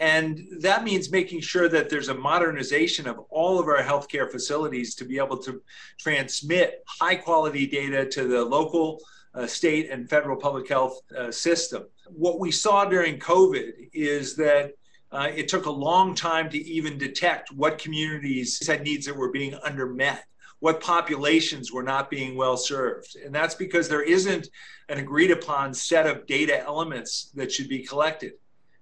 And 0.00 0.46
that 0.60 0.84
means 0.84 1.10
making 1.10 1.40
sure 1.40 1.68
that 1.70 1.88
there's 1.90 2.08
a 2.08 2.14
modernization 2.14 3.08
of 3.08 3.18
all 3.30 3.58
of 3.58 3.66
our 3.66 3.82
healthcare 3.82 4.30
facilities 4.30 4.94
to 4.96 5.04
be 5.04 5.18
able 5.18 5.38
to 5.38 5.60
transmit 5.98 6.84
high 6.86 7.16
quality 7.16 7.66
data 7.66 8.06
to 8.06 8.28
the 8.28 8.44
local, 8.44 9.00
uh, 9.34 9.46
state, 9.46 9.90
and 9.90 10.08
federal 10.08 10.36
public 10.36 10.68
health 10.68 11.00
uh, 11.16 11.32
system. 11.32 11.84
What 12.06 12.38
we 12.38 12.52
saw 12.52 12.84
during 12.84 13.18
COVID 13.18 13.90
is 13.92 14.36
that 14.36 14.74
uh, 15.10 15.30
it 15.34 15.48
took 15.48 15.66
a 15.66 15.70
long 15.70 16.14
time 16.14 16.50
to 16.50 16.58
even 16.58 16.98
detect 16.98 17.52
what 17.52 17.78
communities 17.78 18.66
had 18.66 18.82
needs 18.82 19.06
that 19.06 19.16
were 19.16 19.30
being 19.30 19.52
undermet 19.66 20.20
what 20.60 20.80
populations 20.80 21.72
were 21.72 21.82
not 21.82 22.10
being 22.10 22.36
well 22.36 22.56
served. 22.56 23.16
And 23.16 23.34
that's 23.34 23.54
because 23.54 23.88
there 23.88 24.02
isn't 24.02 24.48
an 24.88 24.98
agreed 24.98 25.30
upon 25.30 25.72
set 25.72 26.06
of 26.06 26.26
data 26.26 26.60
elements 26.60 27.30
that 27.34 27.52
should 27.52 27.68
be 27.68 27.84
collected. 27.84 28.32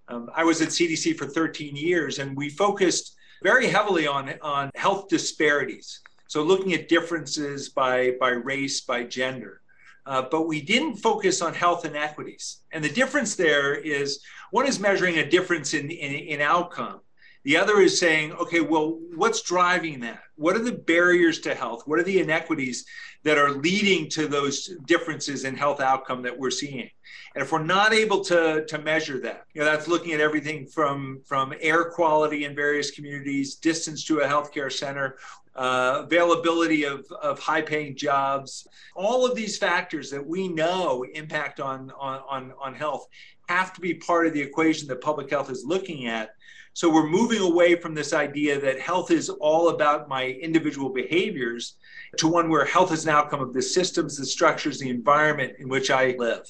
Um, 0.08 0.30
I 0.34 0.44
was 0.44 0.62
at 0.62 0.68
CDC 0.68 1.16
for 1.16 1.26
13 1.26 1.76
years, 1.76 2.18
and 2.18 2.36
we 2.36 2.48
focused 2.48 3.16
very 3.42 3.66
heavily 3.66 4.06
on, 4.06 4.32
on 4.40 4.70
health 4.74 5.08
disparities. 5.08 6.00
So, 6.28 6.42
looking 6.42 6.74
at 6.74 6.88
differences 6.88 7.68
by, 7.68 8.12
by 8.18 8.30
race, 8.30 8.80
by 8.80 9.04
gender. 9.04 9.60
Uh, 10.06 10.22
but 10.30 10.46
we 10.46 10.62
didn't 10.62 10.96
focus 10.96 11.42
on 11.42 11.52
health 11.52 11.84
inequities. 11.84 12.62
And 12.72 12.82
the 12.82 12.88
difference 12.88 13.34
there 13.34 13.74
is 13.74 14.20
one 14.52 14.66
is 14.66 14.78
measuring 14.78 15.18
a 15.18 15.28
difference 15.28 15.74
in, 15.74 15.90
in, 15.90 16.14
in 16.14 16.40
outcome, 16.40 17.00
the 17.46 17.56
other 17.56 17.80
is 17.80 17.96
saying, 17.96 18.32
okay, 18.32 18.60
well, 18.60 18.98
what's 19.14 19.42
driving 19.42 20.00
that? 20.00 20.18
What 20.34 20.56
are 20.56 20.64
the 20.64 20.72
barriers 20.72 21.38
to 21.42 21.54
health? 21.54 21.82
What 21.86 22.00
are 22.00 22.02
the 22.02 22.18
inequities 22.18 22.84
that 23.22 23.38
are 23.38 23.52
leading 23.52 24.08
to 24.10 24.26
those 24.26 24.70
differences 24.84 25.44
in 25.44 25.54
health 25.54 25.80
outcome 25.80 26.22
that 26.22 26.36
we're 26.36 26.50
seeing? 26.50 26.90
And 27.36 27.44
if 27.44 27.52
we're 27.52 27.62
not 27.62 27.92
able 27.92 28.24
to, 28.24 28.66
to 28.66 28.78
measure 28.78 29.20
that, 29.20 29.44
you 29.54 29.60
know, 29.60 29.64
that's 29.64 29.86
looking 29.86 30.12
at 30.12 30.18
everything 30.20 30.66
from, 30.66 31.20
from 31.24 31.54
air 31.60 31.84
quality 31.84 32.46
in 32.46 32.56
various 32.56 32.90
communities, 32.90 33.54
distance 33.54 34.04
to 34.06 34.22
a 34.22 34.26
healthcare 34.26 34.72
center, 34.72 35.16
uh, 35.56 36.02
availability 36.04 36.84
of, 36.84 37.06
of 37.22 37.38
high 37.38 37.62
paying 37.62 37.96
jobs, 37.96 38.66
all 38.94 39.26
of 39.26 39.34
these 39.34 39.58
factors 39.58 40.10
that 40.10 40.24
we 40.24 40.48
know 40.48 41.04
impact 41.14 41.60
on, 41.60 41.90
on, 41.98 42.20
on, 42.28 42.52
on 42.60 42.74
health 42.74 43.06
have 43.48 43.72
to 43.72 43.80
be 43.80 43.94
part 43.94 44.26
of 44.26 44.32
the 44.32 44.40
equation 44.40 44.88
that 44.88 45.00
public 45.00 45.30
health 45.30 45.50
is 45.50 45.64
looking 45.64 46.06
at 46.06 46.30
so 46.76 46.92
we're 46.92 47.08
moving 47.08 47.40
away 47.40 47.74
from 47.76 47.94
this 47.94 48.12
idea 48.12 48.60
that 48.60 48.78
health 48.78 49.10
is 49.10 49.30
all 49.30 49.70
about 49.70 50.10
my 50.10 50.26
individual 50.26 50.90
behaviors 50.90 51.76
to 52.18 52.28
one 52.28 52.50
where 52.50 52.66
health 52.66 52.92
is 52.92 53.04
an 53.06 53.14
outcome 53.14 53.40
of 53.40 53.54
the 53.54 53.62
systems, 53.62 54.18
the 54.18 54.26
structures, 54.26 54.78
the 54.78 54.90
environment 54.90 55.54
in 55.58 55.70
which 55.70 55.90
I 55.90 56.14
live. 56.18 56.46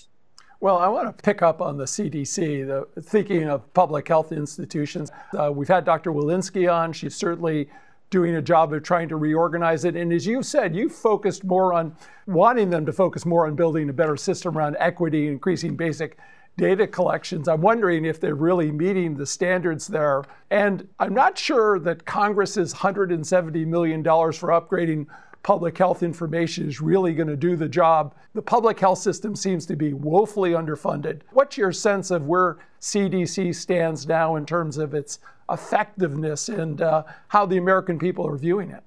Well, 0.59 0.79
I 0.79 0.89
want 0.89 1.17
to 1.17 1.23
pick 1.23 1.43
up 1.43 1.61
on 1.61 1.77
the 1.77 1.85
CDC, 1.85 2.67
the 2.67 3.03
thinking 3.03 3.45
of 3.45 3.73
public 3.73 4.09
health 4.09 4.33
institutions. 4.33 5.13
Uh, 5.33 5.53
we've 5.55 5.69
had 5.69 5.85
Dr. 5.85 6.11
Walensky 6.11 6.69
on. 6.69 6.93
She's 6.93 7.15
certainly 7.15 7.69
doing 8.11 8.37
a 8.37 8.43
job 8.43 8.73
of 8.73 8.83
trying 8.83 9.09
to 9.09 9.17
reorganize 9.17 9.85
it. 9.85 9.97
And 9.97 10.13
as 10.13 10.27
you 10.27 10.43
said, 10.43 10.75
you 10.77 10.89
focused 10.89 11.45
more 11.45 11.73
on 11.73 11.97
wanting 12.27 12.71
them 12.71 12.87
to 12.87 12.93
focus 12.93 13.27
more 13.27 13.47
on 13.47 13.57
building 13.57 13.89
a 13.89 13.93
better 13.93 14.17
system 14.17 14.57
around 14.57 14.77
equity, 14.79 15.27
increasing 15.27 15.77
basic 15.77 16.19
data 16.57 16.87
collections. 16.87 17.49
I'm 17.49 17.61
wondering 17.61 18.05
if 18.05 18.21
they're 18.21 18.35
really 18.35 18.71
meeting 18.71 19.17
the 19.17 19.27
standards 19.27 19.87
there. 19.87 20.25
And 20.51 20.89
I'm 20.99 21.13
not 21.13 21.37
sure 21.37 21.79
that 21.81 22.07
Congress's 22.07 22.73
$170 22.73 23.67
million 23.67 24.03
for 24.03 24.49
upgrading 24.49 25.07
public 25.47 25.79
health 25.79 26.03
information 26.03 26.69
is 26.69 26.81
really 26.81 27.15
going 27.15 27.29
to 27.29 27.37
do 27.37 27.55
the 27.55 27.69
job. 27.69 28.17
The 28.35 28.43
public 28.43 28.81
health 28.81 28.99
system 28.99 29.37
seems 29.37 29.65
to 29.67 29.77
be 29.77 29.93
woefully 29.93 30.51
underfunded. 30.51 31.21
What's 31.31 31.57
your 31.57 31.71
sense 31.71 32.11
of 32.11 32.27
where 32.27 32.59
CDC 32.81 33.55
stands 33.55 34.09
now 34.09 34.35
in 34.35 34.45
terms 34.45 34.77
of 34.77 34.93
its 34.93 35.21
effectiveness 35.49 36.49
and 36.49 36.83
uh, 36.83 37.05
how 37.29 37.47
the 37.47 37.59
American 37.59 37.97
people 37.97 38.27
are 38.27 38.37
viewing 38.37 38.73
it? 38.73 38.83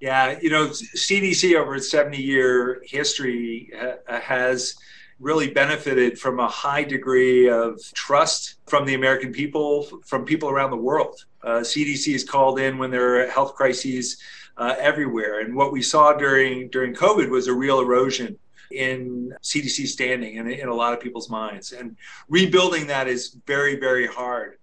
Yeah, 0.00 0.40
you 0.42 0.50
know, 0.50 0.70
CDC 0.70 1.54
over 1.54 1.76
its 1.76 1.88
70 1.88 2.20
year 2.20 2.82
history 2.84 3.70
uh, 3.80 4.18
has 4.18 4.74
really 5.20 5.50
benefited 5.50 6.18
from 6.18 6.40
a 6.40 6.48
high 6.48 6.82
degree 6.82 7.48
of 7.48 7.80
trust 7.94 8.56
from 8.66 8.86
the 8.86 8.94
American 8.94 9.32
people, 9.32 9.84
from 10.04 10.24
people 10.24 10.50
around 10.50 10.72
the 10.72 10.76
world. 10.76 11.24
Uh, 11.44 11.60
CDC 11.60 12.12
is 12.12 12.24
called 12.24 12.58
in 12.58 12.76
when 12.76 12.90
there 12.90 13.22
are 13.22 13.30
health 13.30 13.54
crises 13.54 14.20
uh, 14.56 14.74
everywhere, 14.78 15.40
and 15.40 15.54
what 15.54 15.72
we 15.72 15.82
saw 15.82 16.12
during 16.12 16.68
during 16.68 16.94
COVID 16.94 17.28
was 17.28 17.48
a 17.48 17.54
real 17.54 17.80
erosion 17.80 18.38
in 18.70 19.34
CDC 19.42 19.86
standing 19.86 20.36
in, 20.36 20.50
in 20.50 20.68
a 20.68 20.74
lot 20.74 20.92
of 20.92 21.00
people's 21.00 21.28
minds, 21.28 21.72
and 21.72 21.96
rebuilding 22.28 22.86
that 22.86 23.08
is 23.08 23.36
very 23.46 23.78
very 23.78 24.06
hard. 24.06 24.58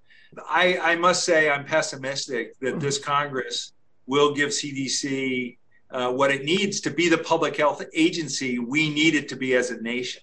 I, 0.48 0.77
I 0.77 0.96
must 0.96 1.24
say 1.24 1.50
I'm 1.50 1.65
pessimistic 1.65 2.60
that 2.60 2.79
this 2.79 3.00
Congress 3.00 3.74
will 4.05 4.34
give 4.34 4.50
CDC 4.50 5.58
uh, 5.91 6.12
what 6.12 6.31
it 6.31 6.43
needs 6.43 6.81
to 6.81 6.91
be 6.91 7.10
the 7.10 7.17
public 7.17 7.58
health 7.58 7.84
agency 7.93 8.60
we 8.60 8.89
need 8.89 9.15
it 9.15 9.27
to 9.29 9.36
be 9.36 9.55
as 9.55 9.72
a 9.72 9.81
nation. 9.81 10.22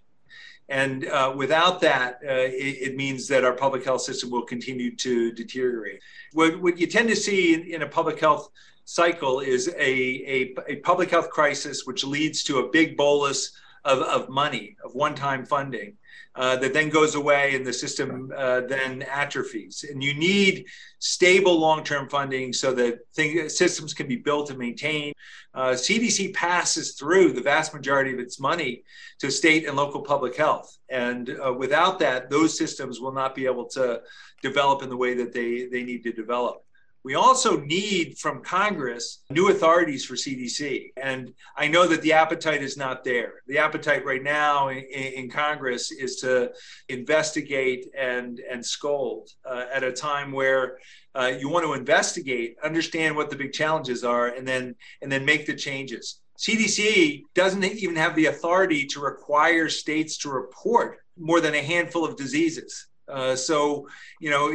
And 0.68 1.06
uh, 1.06 1.32
without 1.37 1.80
that, 1.82 2.14
uh, 2.25 2.32
it, 2.32 2.90
it, 2.90 2.96
means 2.96 3.28
that 3.28 3.44
our 3.44 3.52
public 3.52 3.85
health 3.85 4.02
system 4.02 4.30
will 4.30 4.42
continue 4.42 4.96
to 4.96 5.30
deteriorate. 5.32 6.00
What, 6.32 6.61
what 6.61 6.78
you 6.78 6.88
tend 6.88 7.08
to 7.08 7.16
see 7.16 7.54
in, 7.54 7.62
in 7.62 7.82
a 7.82 7.88
public 7.88 8.18
health 8.18 8.50
cycle 8.87 9.40
is 9.40 9.69
a, 9.69 9.75
a, 9.78 10.55
a, 10.69 10.76
public 10.76 11.11
health 11.11 11.28
crisis, 11.28 11.85
which 11.87 12.05
leads 12.05 12.45
to 12.45 12.61
a 12.61 12.69
big 12.71 12.97
bolus 12.97 13.52
of, 13.85 13.99
of 14.00 14.28
money, 14.28 14.76
of 14.85 14.95
one 14.95 15.14
time 15.14 15.45
funding. 15.45 15.95
Uh, 16.37 16.55
that 16.55 16.75
then 16.75 16.90
goes 16.90 17.14
away 17.14 17.57
and 17.57 17.66
the 17.66 17.73
system 17.73 18.31
uh, 18.37 18.61
then 18.61 19.02
atrophies. 19.05 19.87
And 19.90 20.05
you 20.05 20.12
need 20.12 20.66
stable 20.99 21.59
long 21.59 21.83
term 21.83 22.11
funding 22.11 22.52
so 22.52 22.75
that 22.75 22.99
things, 23.14 23.57
systems 23.57 23.95
can 23.95 24.07
be 24.07 24.16
built 24.16 24.50
and 24.50 24.59
maintained. 24.59 25.14
Uh, 25.55 25.71
CDC 25.71 26.35
passes 26.35 26.93
through 26.93 27.33
the 27.33 27.40
vast 27.40 27.73
majority 27.73 28.12
of 28.12 28.19
its 28.19 28.38
money 28.38 28.83
to 29.19 29.31
state 29.31 29.66
and 29.66 29.78
local 29.78 30.02
public 30.02 30.37
health. 30.37 30.76
And 30.90 31.31
uh, 31.43 31.55
without 31.55 31.99
that, 32.00 32.28
those 32.28 32.59
systems 32.59 33.00
will 33.00 33.12
not 33.12 33.35
be 33.35 33.47
able 33.47 33.64
to 33.71 34.02
develop 34.43 34.83
in 34.83 34.90
the 34.90 34.97
way 34.97 35.14
that 35.14 35.33
they, 35.33 35.69
they 35.73 35.85
need 35.85 36.02
to 36.02 36.12
develop. 36.12 36.65
We 37.06 37.14
also 37.14 37.60
need 37.60 38.18
from 38.18 38.42
Congress 38.42 39.22
new 39.30 39.48
authorities 39.50 40.04
for 40.04 40.14
CDC. 40.14 40.90
And 40.96 41.32
I 41.56 41.68
know 41.68 41.86
that 41.86 42.02
the 42.02 42.14
appetite 42.14 42.64
is 42.64 42.76
not 42.76 43.04
there. 43.04 43.34
The 43.46 43.58
appetite 43.58 44.04
right 44.04 44.25
now 44.25 44.70
in, 44.70 44.78
in 44.78 45.30
Congress 45.30 45.92
is 45.92 46.16
to 46.22 46.50
investigate 46.88 47.86
and, 47.96 48.40
and 48.50 48.66
scold 48.66 49.30
uh, 49.48 49.66
at 49.72 49.84
a 49.84 49.92
time 49.92 50.32
where 50.32 50.78
uh, 51.14 51.30
you 51.38 51.48
want 51.48 51.64
to 51.64 51.75
investigate, 51.75 52.56
understand 52.64 53.14
what 53.14 53.30
the 53.30 53.36
big 53.36 53.52
challenges 53.52 54.02
are, 54.02 54.26
and 54.26 54.46
then, 54.46 54.75
and 55.00 55.12
then 55.12 55.25
make 55.25 55.46
the 55.46 55.54
changes. 55.54 56.18
CDC 56.40 57.22
doesn't 57.36 57.62
even 57.62 57.94
have 57.94 58.16
the 58.16 58.26
authority 58.26 58.84
to 58.86 58.98
require 58.98 59.68
states 59.68 60.18
to 60.18 60.28
report 60.28 60.98
more 61.16 61.40
than 61.40 61.54
a 61.54 61.62
handful 61.62 62.04
of 62.04 62.16
diseases. 62.16 62.88
Uh, 63.08 63.36
so, 63.36 63.86
you 64.20 64.28
know, 64.28 64.52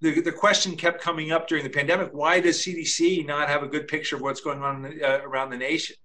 the, 0.00 0.20
the 0.20 0.32
question 0.32 0.76
kept 0.76 1.00
coming 1.00 1.32
up 1.32 1.48
during 1.48 1.64
the 1.64 1.70
pandemic 1.70 2.10
why 2.12 2.40
does 2.40 2.58
cdc 2.58 3.26
not 3.26 3.48
have 3.48 3.62
a 3.62 3.66
good 3.66 3.88
picture 3.88 4.16
of 4.16 4.22
what's 4.22 4.40
going 4.40 4.62
on 4.62 5.00
uh, 5.02 5.20
around 5.22 5.50
the 5.50 5.56
nation? 5.56 5.96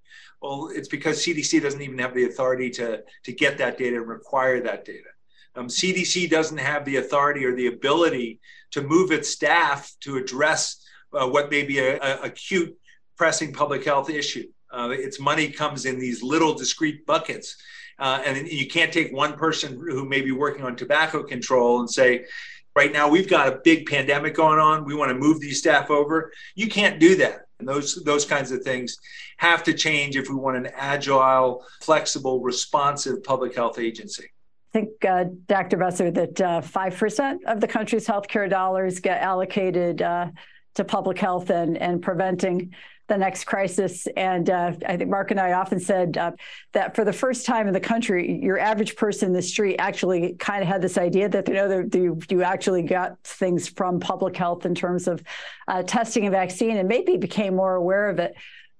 Well 0.42 0.70
it's 0.74 0.88
because 0.88 1.24
cdc 1.24 1.62
doesn't 1.62 1.82
even 1.82 2.00
have 2.00 2.14
the 2.14 2.26
authority 2.26 2.70
to, 2.72 3.04
to 3.24 3.32
get 3.32 3.58
that 3.58 3.78
data 3.78 3.98
and 3.98 4.08
require 4.08 4.62
that 4.62 4.86
data. 4.86 5.10
Um, 5.56 5.68
cdc 5.68 6.30
doesn't 6.30 6.58
have 6.58 6.86
the 6.86 6.98
authority 6.98 7.46
or 7.46 7.56
the 7.56 7.68
ability 7.68 8.40
to 8.72 8.82
move 8.82 9.12
its 9.12 9.30
staff 9.30 9.94
to 10.02 10.18
address 10.18 10.84
uh, 11.14 11.28
what 11.28 11.52
may 11.52 11.64
be 11.64 11.80
a, 11.80 12.22
acute 12.24 12.76
pressing 13.16 13.54
public 13.54 13.86
health 13.86 14.10
issue. 14.10 14.48
Uh, 14.72 14.90
its 14.90 15.20
money 15.20 15.50
comes 15.50 15.86
in 15.86 16.00
these 16.00 16.24
little 16.24 16.56
discrete 16.56 17.06
buckets 17.06 17.56
uh, 18.00 18.22
and 18.26 18.48
you 18.48 18.68
can't 18.68 18.92
take 18.92 19.14
one 19.14 19.34
person 19.34 19.74
who 19.78 20.08
may 20.08 20.22
be 20.22 20.32
working 20.32 20.66
on 20.66 20.76
tobacco 20.76 21.22
control 21.22 21.80
and 21.80 21.90
say 21.90 22.26
right 22.75 22.92
now 22.92 23.08
we've 23.08 23.30
got 23.30 23.48
a 23.48 23.60
big 23.63 23.88
pandemic 23.88 24.36
going 24.36 24.60
on. 24.60 24.86
We 24.86 24.96
want 24.96 25.10
to 25.10 25.15
move 25.15 25.39
these 25.39 25.60
staff 25.60 25.89
over. 25.89 26.32
You 26.56 26.68
can't 26.68 27.00
do 27.00 27.15
that. 27.18 27.48
And 27.60 27.68
those 27.68 28.03
those 28.03 28.25
kinds 28.25 28.51
of 28.51 28.62
things 28.63 28.98
have 29.38 29.63
to 29.63 29.74
change 29.74 30.15
if 30.18 30.30
we 30.30 30.36
want 30.36 30.58
an 30.58 30.70
agile 30.75 31.65
flexible 31.82 32.42
responsive 32.42 33.24
public 33.24 33.56
health 33.56 33.80
agency. 33.80 34.25
I 34.74 34.80
think, 34.80 35.06
uh, 35.06 35.25
Dr. 35.48 35.77
Besser, 35.77 36.10
that 36.10 36.42
uh, 36.42 36.60
5% 36.60 37.38
of 37.46 37.62
the 37.62 37.68
country's 37.68 38.08
healthcare 38.08 38.50
dollars 38.50 39.00
get 39.00 39.22
allocated 39.22 40.01
uh, 40.01 40.32
to 40.74 40.84
public 40.84 41.20
health 41.20 41.51
and, 41.51 41.77
and 41.77 42.01
preventing 42.01 42.74
the 43.13 43.20
next 43.20 43.43
crisis. 43.43 44.08
And 44.17 44.50
uh, 44.50 44.74
I 44.88 44.98
think 44.98 45.10
Mark 45.10 45.29
and 45.29 45.39
I 45.39 45.53
often 45.53 45.79
said 45.79 46.17
uh, 46.17 46.32
that 46.72 46.96
for 46.96 47.05
the 47.05 47.13
first 47.13 47.46
time 47.46 47.67
in 47.67 47.74
the 47.74 47.79
country, 47.79 48.39
your 48.41 48.58
average 48.58 48.96
person 48.96 49.27
in 49.27 49.34
the 49.34 49.41
street 49.41 49.77
actually 49.77 50.34
kind 50.34 50.63
of 50.63 50.67
had 50.67 50.82
this 50.82 50.98
idea 50.98 51.29
that 51.29 51.48
you 51.48 51.53
know 51.53 51.67
that 51.67 51.96
you, 51.96 52.20
you 52.29 52.41
actually 52.41 52.82
got 52.82 53.22
things 53.24 53.67
from 53.67 54.00
public 54.00 54.36
health 54.36 54.65
in 54.65 54.74
terms 54.74 55.08
of 55.08 55.24
uh, 55.67 55.84
testing 55.84 56.25
and 56.25 56.32
vaccine, 56.32 56.77
and 56.77 56.89
maybe 56.89 57.17
became 57.17 57.55
more 57.55 57.75
aware 57.75 58.10
of 58.10 58.17
it. 58.20 58.34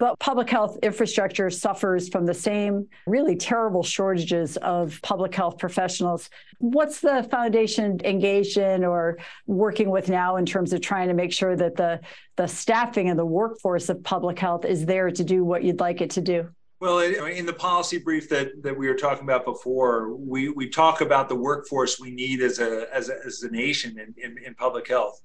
But 0.04 0.20
public 0.20 0.50
health 0.50 0.80
infrastructure 0.84 1.50
suffers 1.50 2.10
from 2.10 2.26
the 2.26 2.34
same 2.34 2.90
really 3.08 3.38
terrible 3.38 3.84
shortages 3.84 4.58
of 4.58 5.00
public 5.02 5.34
health 5.34 5.58
professionals. 5.58 6.30
What's 6.58 7.00
the 7.00 7.26
foundation 7.32 8.02
engaged 8.04 8.58
in 8.58 8.84
or 8.84 9.18
working 9.48 9.90
with 9.90 10.10
now 10.10 10.36
in 10.36 10.46
terms 10.46 10.74
of 10.74 10.82
trying 10.82 11.08
to 11.08 11.14
make 11.14 11.32
sure 11.32 11.56
that 11.56 11.78
the, 11.78 12.02
the 12.36 12.48
staffing 12.48 13.08
and 13.08 13.18
the 13.18 13.26
workforce 13.26 13.88
of 13.88 14.04
public 14.04 14.38
health 14.38 14.66
is 14.66 14.86
there 14.86 15.10
to 15.10 15.24
do 15.24 15.46
what 15.46 15.64
you'd 15.64 15.80
like 15.80 16.02
it 16.02 16.10
to 16.10 16.22
do? 16.22 16.50
Well, 16.84 17.00
in 17.00 17.46
the 17.46 17.54
policy 17.54 17.98
brief 17.98 18.28
that, 18.28 18.62
that 18.62 18.78
we 18.78 18.90
were 18.90 18.96
talking 18.96 19.24
about 19.24 19.46
before, 19.46 20.14
we, 20.14 20.50
we 20.50 20.68
talk 20.68 21.00
about 21.00 21.30
the 21.30 21.36
workforce 21.36 21.98
we 21.98 22.12
need 22.12 22.42
as 22.42 22.60
a, 22.60 22.94
as 22.94 23.08
a, 23.08 23.20
as 23.26 23.42
a 23.42 23.50
nation 23.50 23.98
in, 23.98 24.14
in, 24.22 24.38
in 24.46 24.54
public 24.54 24.90
health. 24.90 25.22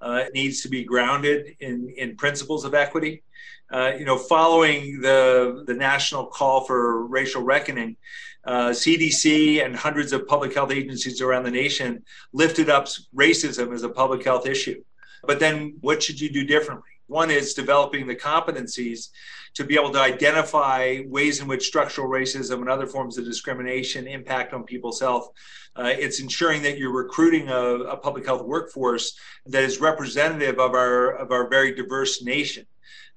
Uh, 0.00 0.22
it 0.24 0.32
needs 0.32 0.62
to 0.62 0.70
be 0.70 0.84
grounded 0.84 1.54
in, 1.60 1.92
in 1.98 2.16
principles 2.16 2.64
of 2.64 2.72
equity. 2.72 3.22
Uh, 3.70 3.92
you 3.98 4.06
know, 4.06 4.16
following 4.16 5.02
the, 5.02 5.64
the 5.66 5.74
national 5.74 6.24
call 6.24 6.64
for 6.64 7.06
racial 7.06 7.42
reckoning, 7.42 7.94
uh, 8.46 8.70
CDC 8.70 9.62
and 9.62 9.76
hundreds 9.76 10.14
of 10.14 10.26
public 10.26 10.54
health 10.54 10.72
agencies 10.72 11.20
around 11.20 11.42
the 11.42 11.50
nation 11.50 12.02
lifted 12.32 12.70
up 12.70 12.86
racism 13.14 13.74
as 13.74 13.82
a 13.82 13.90
public 13.90 14.24
health 14.24 14.46
issue. 14.46 14.82
But 15.24 15.40
then 15.40 15.76
what 15.82 16.02
should 16.02 16.18
you 16.18 16.32
do 16.32 16.46
differently? 16.46 16.91
One 17.06 17.30
is 17.30 17.54
developing 17.54 18.06
the 18.06 18.16
competencies 18.16 19.08
to 19.54 19.64
be 19.64 19.74
able 19.74 19.92
to 19.92 20.00
identify 20.00 21.00
ways 21.06 21.40
in 21.40 21.48
which 21.48 21.66
structural 21.66 22.08
racism 22.08 22.60
and 22.60 22.70
other 22.70 22.86
forms 22.86 23.18
of 23.18 23.24
discrimination 23.24 24.06
impact 24.06 24.54
on 24.54 24.64
people's 24.64 25.00
health. 25.00 25.28
Uh, 25.76 25.92
it's 25.94 26.20
ensuring 26.20 26.62
that 26.62 26.78
you're 26.78 26.92
recruiting 26.92 27.48
a, 27.48 27.54
a, 27.54 27.96
public 27.96 28.26
health 28.26 28.44
workforce 28.44 29.18
that 29.46 29.62
is 29.62 29.80
representative 29.80 30.58
of 30.58 30.72
our 30.74 31.12
of 31.12 31.32
our 31.32 31.48
very 31.48 31.74
diverse 31.74 32.22
nation. 32.22 32.66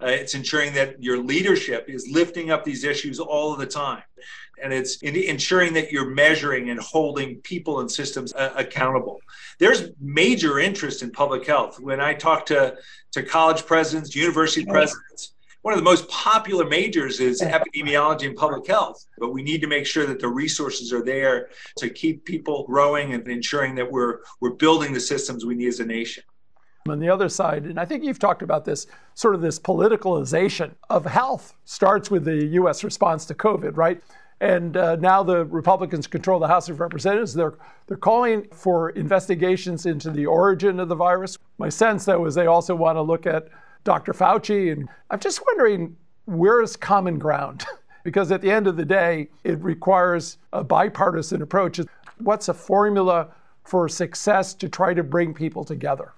Uh, 0.01 0.07
it's 0.07 0.35
ensuring 0.35 0.73
that 0.73 1.01
your 1.01 1.17
leadership 1.17 1.85
is 1.87 2.09
lifting 2.11 2.51
up 2.51 2.63
these 2.65 2.83
issues 2.83 3.19
all 3.19 3.53
of 3.53 3.59
the 3.59 3.65
time. 3.65 4.03
And 4.63 4.73
it's 4.73 4.97
in 4.97 5.15
ensuring 5.15 5.73
that 5.73 5.91
you're 5.91 6.09
measuring 6.09 6.69
and 6.69 6.79
holding 6.79 7.37
people 7.37 7.81
and 7.81 7.91
systems 7.91 8.33
uh, 8.33 8.53
accountable. 8.55 9.19
There's 9.59 9.89
major 9.99 10.59
interest 10.59 11.01
in 11.03 11.11
public 11.11 11.45
health. 11.45 11.79
When 11.79 11.99
I 11.99 12.13
talk 12.13 12.45
to, 12.47 12.75
to 13.11 13.23
college 13.23 13.65
presidents, 13.65 14.15
university 14.15 14.65
presidents, 14.65 15.33
one 15.65 15.73
of 15.73 15.79
the 15.79 15.83
most 15.83 16.07
popular 16.09 16.63
majors 16.63 17.19
is 17.19 17.41
epidemiology 17.41 18.27
and 18.27 18.35
public 18.35 18.67
health, 18.67 19.03
but 19.17 19.33
we 19.33 19.41
need 19.41 19.61
to 19.61 19.67
make 19.67 19.87
sure 19.87 20.05
that 20.05 20.19
the 20.19 20.27
resources 20.27 20.93
are 20.93 21.03
there 21.03 21.49
to 21.77 21.89
keep 21.89 22.23
people 22.23 22.67
growing 22.67 23.13
and 23.13 23.27
ensuring 23.27 23.73
that 23.73 23.91
we're 23.91 24.19
we're 24.41 24.51
building 24.51 24.93
the 24.93 24.99
systems 24.99 25.43
we 25.43 25.55
need 25.55 25.69
as 25.69 25.79
a 25.79 25.85
nation. 25.85 26.23
On 26.87 26.99
the 26.99 27.09
other 27.09 27.29
side, 27.29 27.65
and 27.65 27.79
I 27.79 27.85
think 27.85 28.03
you've 28.03 28.19
talked 28.19 28.43
about 28.43 28.63
this 28.63 28.85
sort 29.15 29.33
of 29.33 29.41
this 29.41 29.57
politicalization 29.57 30.75
of 30.91 31.03
health 31.03 31.55
starts 31.65 32.11
with 32.11 32.25
the 32.25 32.45
U.S. 32.59 32.83
response 32.83 33.25
to 33.25 33.33
COVID, 33.33 33.75
right? 33.75 34.03
And 34.41 34.75
uh, 34.75 34.97
now 34.97 35.23
the 35.23 35.45
Republicans 35.45 36.07
control 36.07 36.39
the 36.39 36.47
House 36.47 36.67
of 36.69 36.79
Representatives. 36.79 37.33
They're, 37.33 37.53
they're 37.87 37.97
calling 37.97 38.47
for 38.51 38.89
investigations 38.91 39.85
into 39.85 40.11
the 40.11 40.25
origin 40.25 40.79
of 40.79 40.89
the 40.89 40.95
virus. 40.95 41.37
My 41.57 41.69
sense, 41.69 42.05
though, 42.05 42.25
is 42.25 42.35
they 42.35 42.47
also 42.47 42.75
want 42.75 42.97
to 42.97 43.01
look 43.01 43.25
at 43.25 43.47
Dr. 43.85 44.13
Fauci. 44.13 44.71
And 44.71 44.89
I'm 45.09 45.19
just 45.19 45.41
wondering 45.45 45.95
where's 46.25 46.75
common 46.75 47.17
ground? 47.17 47.65
because 48.05 48.31
at 48.31 48.41
the 48.41 48.51
end 48.51 48.67
of 48.67 48.77
the 48.77 48.85
day, 48.85 49.29
it 49.43 49.59
requires 49.61 50.37
a 50.53 50.63
bipartisan 50.63 51.41
approach. 51.41 51.79
What's 52.19 52.47
a 52.49 52.53
formula 52.53 53.29
for 53.63 53.89
success 53.89 54.53
to 54.55 54.69
try 54.69 54.93
to 54.93 55.03
bring 55.03 55.33
people 55.33 55.65
together? 55.65 56.13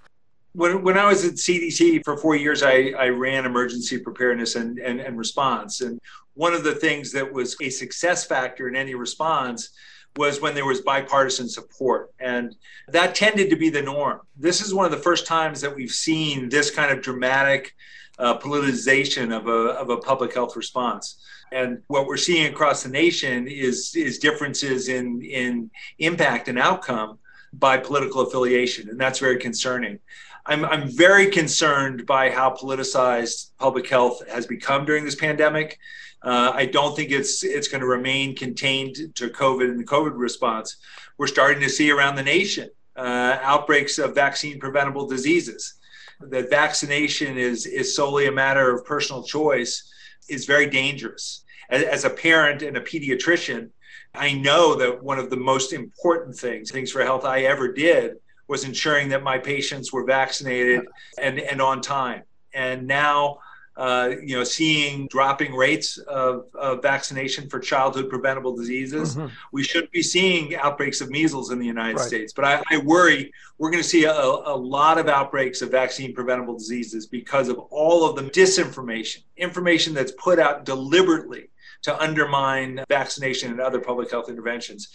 When, 0.53 0.83
when 0.83 0.97
I 0.97 1.05
was 1.05 1.23
at 1.23 1.33
CDC 1.33 2.03
for 2.03 2.17
four 2.17 2.35
years, 2.35 2.63
I, 2.63 2.93
I 2.97 3.09
ran 3.09 3.45
emergency 3.45 3.99
preparedness 3.99 4.55
and, 4.55 4.79
and, 4.79 4.99
and 4.99 5.17
response. 5.17 5.81
And 5.81 5.99
one 6.33 6.53
of 6.53 6.63
the 6.63 6.75
things 6.75 7.11
that 7.11 7.31
was 7.31 7.55
a 7.61 7.69
success 7.69 8.25
factor 8.25 8.67
in 8.67 8.75
any 8.75 8.95
response 8.95 9.69
was 10.15 10.41
when 10.41 10.55
there 10.55 10.65
was 10.65 10.81
bipartisan 10.81 11.47
support. 11.47 12.11
And 12.19 12.55
that 12.87 13.15
tended 13.15 13.49
to 13.51 13.55
be 13.55 13.69
the 13.69 13.81
norm. 13.81 14.21
This 14.35 14.61
is 14.61 14.73
one 14.73 14.85
of 14.85 14.91
the 14.91 14.97
first 14.97 15.27
times 15.27 15.61
that 15.61 15.75
we've 15.75 15.91
seen 15.91 16.49
this 16.49 16.71
kind 16.71 16.91
of 16.91 17.03
dramatic 17.03 17.75
uh, 18.19 18.37
politicization 18.39 19.35
of 19.35 19.47
a, 19.47 19.79
of 19.79 19.89
a 19.89 19.97
public 19.97 20.33
health 20.33 20.55
response. 20.55 21.23
And 21.51 21.81
what 21.87 22.07
we're 22.07 22.17
seeing 22.17 22.51
across 22.51 22.83
the 22.83 22.89
nation 22.89 23.47
is, 23.47 23.95
is 23.95 24.17
differences 24.17 24.89
in, 24.89 25.21
in 25.21 25.69
impact 25.99 26.47
and 26.47 26.59
outcome 26.59 27.19
by 27.59 27.77
political 27.77 28.21
affiliation. 28.21 28.89
And 28.89 28.99
that's 28.99 29.19
very 29.19 29.37
concerning. 29.37 29.99
I'm, 30.45 30.63
I'm 30.63 30.89
very 30.89 31.29
concerned 31.29 32.05
by 32.05 32.29
how 32.29 32.55
politicized 32.55 33.51
public 33.59 33.89
health 33.89 34.25
has 34.29 34.45
become 34.45 34.85
during 34.85 35.03
this 35.03 35.15
pandemic. 35.15 35.77
Uh, 36.23 36.51
I 36.53 36.65
don't 36.65 36.95
think 36.95 37.11
it's 37.11 37.43
it's 37.43 37.67
going 37.67 37.81
to 37.81 37.87
remain 37.87 38.35
contained 38.35 38.95
to 39.15 39.29
COVID 39.29 39.69
and 39.69 39.79
the 39.79 39.83
COVID 39.83 40.13
response. 40.15 40.77
We're 41.17 41.27
starting 41.27 41.61
to 41.61 41.69
see 41.69 41.91
around 41.91 42.15
the 42.15 42.23
nation 42.23 42.69
uh, 42.95 43.37
outbreaks 43.41 43.99
of 43.99 44.15
vaccine 44.15 44.59
preventable 44.59 45.07
diseases. 45.07 45.75
That 46.19 46.49
vaccination 46.49 47.37
is 47.37 47.65
is 47.65 47.95
solely 47.95 48.27
a 48.27 48.31
matter 48.31 48.73
of 48.73 48.85
personal 48.85 49.23
choice 49.23 49.83
is 50.27 50.45
very 50.45 50.67
dangerous. 50.67 51.43
As, 51.69 51.83
as 51.83 52.05
a 52.05 52.09
parent 52.09 52.61
and 52.61 52.77
a 52.77 52.81
pediatrician, 52.81 53.69
I 54.17 54.33
know 54.33 54.75
that 54.75 55.03
one 55.03 55.19
of 55.19 55.29
the 55.29 55.37
most 55.37 55.73
important 55.73 56.35
things, 56.35 56.71
things 56.71 56.91
for 56.91 57.03
health 57.03 57.25
I 57.25 57.41
ever 57.41 57.71
did 57.71 58.17
was 58.47 58.63
ensuring 58.63 59.09
that 59.09 59.23
my 59.23 59.37
patients 59.37 59.91
were 59.91 60.05
vaccinated 60.05 60.85
and, 61.21 61.39
and 61.39 61.61
on 61.61 61.81
time. 61.81 62.23
And 62.53 62.87
now 62.87 63.39
uh, 63.77 64.15
you 64.23 64.35
know, 64.35 64.43
seeing 64.43 65.07
dropping 65.07 65.53
rates 65.53 65.99
of, 65.99 66.47
of, 66.55 66.81
vaccination 66.81 67.47
for 67.47 67.59
childhood 67.59 68.09
preventable 68.09 68.55
diseases. 68.55 69.15
Mm-hmm. 69.15 69.27
We 69.51 69.63
should 69.63 69.91
be 69.91 70.01
seeing 70.01 70.55
outbreaks 70.55 70.99
of 70.99 71.11
measles 71.11 71.51
in 71.51 71.59
the 71.59 71.65
United 71.67 71.97
right. 71.97 72.07
States, 72.07 72.33
but 72.33 72.43
I, 72.43 72.63
I, 72.71 72.77
worry 72.79 73.31
we're 73.59 73.69
going 73.69 73.83
to 73.83 73.87
see 73.87 74.05
a, 74.05 74.11
a 74.11 74.57
lot 74.57 74.97
of 74.97 75.07
outbreaks 75.07 75.61
of 75.61 75.69
vaccine 75.69 76.15
preventable 76.15 76.55
diseases 76.55 77.05
because 77.05 77.49
of 77.49 77.59
all 77.69 78.09
of 78.09 78.15
the 78.15 78.23
disinformation, 78.31 79.21
information 79.37 79.93
that's 79.93 80.13
put 80.13 80.39
out 80.39 80.65
deliberately 80.65 81.49
to 81.83 82.01
undermine 82.01 82.83
vaccination 82.89 83.51
and 83.51 83.59
other 83.59 83.79
public 83.79 84.11
health 84.11 84.29
interventions 84.29 84.89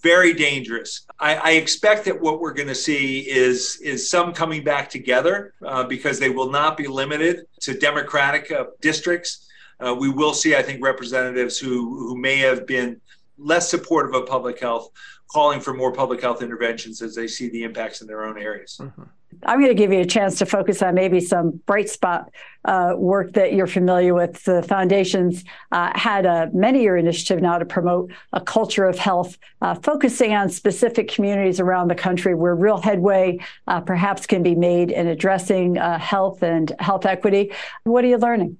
very 0.00 0.32
dangerous. 0.32 1.06
I, 1.18 1.34
I, 1.36 1.50
expect 1.52 2.04
that 2.06 2.18
what 2.18 2.40
we're 2.40 2.54
going 2.54 2.68
to 2.68 2.74
see 2.74 3.20
is 3.20 3.78
is 3.82 4.08
some 4.08 4.32
coming 4.32 4.64
back 4.64 4.88
together 4.88 5.54
uh, 5.64 5.84
because 5.84 6.18
they 6.18 6.30
will 6.30 6.50
not 6.50 6.76
be 6.76 6.86
limited 6.86 7.46
to 7.60 7.74
Democratic 7.78 8.50
uh, 8.50 8.64
districts. 8.80 9.48
Uh, 9.80 9.94
we 9.94 10.08
will 10.08 10.32
see, 10.32 10.56
I 10.56 10.62
think, 10.62 10.82
representatives 10.82 11.58
who 11.58 11.98
who 11.98 12.16
may 12.16 12.38
have 12.38 12.66
been 12.66 13.00
less 13.38 13.68
supportive 13.68 14.14
of 14.14 14.26
public 14.26 14.60
health 14.60 14.90
calling 15.32 15.60
for 15.60 15.72
more 15.72 15.92
public 15.92 16.20
health 16.20 16.42
interventions 16.42 17.00
as 17.00 17.14
they 17.14 17.26
see 17.26 17.48
the 17.48 17.62
impacts 17.64 18.00
in 18.00 18.06
their 18.06 18.24
own 18.24 18.38
areas. 18.38 18.78
Mm-hmm. 18.80 19.02
I'm 19.44 19.58
going 19.58 19.70
to 19.70 19.74
give 19.74 19.92
you 19.92 20.00
a 20.00 20.06
chance 20.06 20.38
to 20.38 20.46
focus 20.46 20.82
on 20.82 20.94
maybe 20.94 21.18
some 21.18 21.60
bright 21.66 21.88
spot 21.88 22.30
uh, 22.64 22.94
work 22.96 23.32
that 23.32 23.54
you're 23.54 23.66
familiar 23.66 24.14
with. 24.14 24.44
The 24.44 24.62
foundations 24.62 25.44
uh, 25.72 25.90
had 25.98 26.26
a 26.26 26.50
many 26.52 26.82
year 26.82 26.96
initiative 26.96 27.40
now 27.40 27.58
to 27.58 27.64
promote 27.64 28.12
a 28.32 28.40
culture 28.40 28.84
of 28.84 28.98
health, 28.98 29.38
uh, 29.60 29.74
focusing 29.74 30.32
on 30.32 30.48
specific 30.48 31.08
communities 31.08 31.58
around 31.58 31.88
the 31.88 31.94
country 31.94 32.34
where 32.34 32.54
real 32.54 32.80
headway 32.80 33.38
uh, 33.66 33.80
perhaps 33.80 34.26
can 34.26 34.42
be 34.42 34.54
made 34.54 34.90
in 34.90 35.08
addressing 35.08 35.78
uh, 35.78 35.98
health 35.98 36.42
and 36.42 36.72
health 36.78 37.06
equity. 37.06 37.52
What 37.84 38.04
are 38.04 38.08
you 38.08 38.18
learning? 38.18 38.58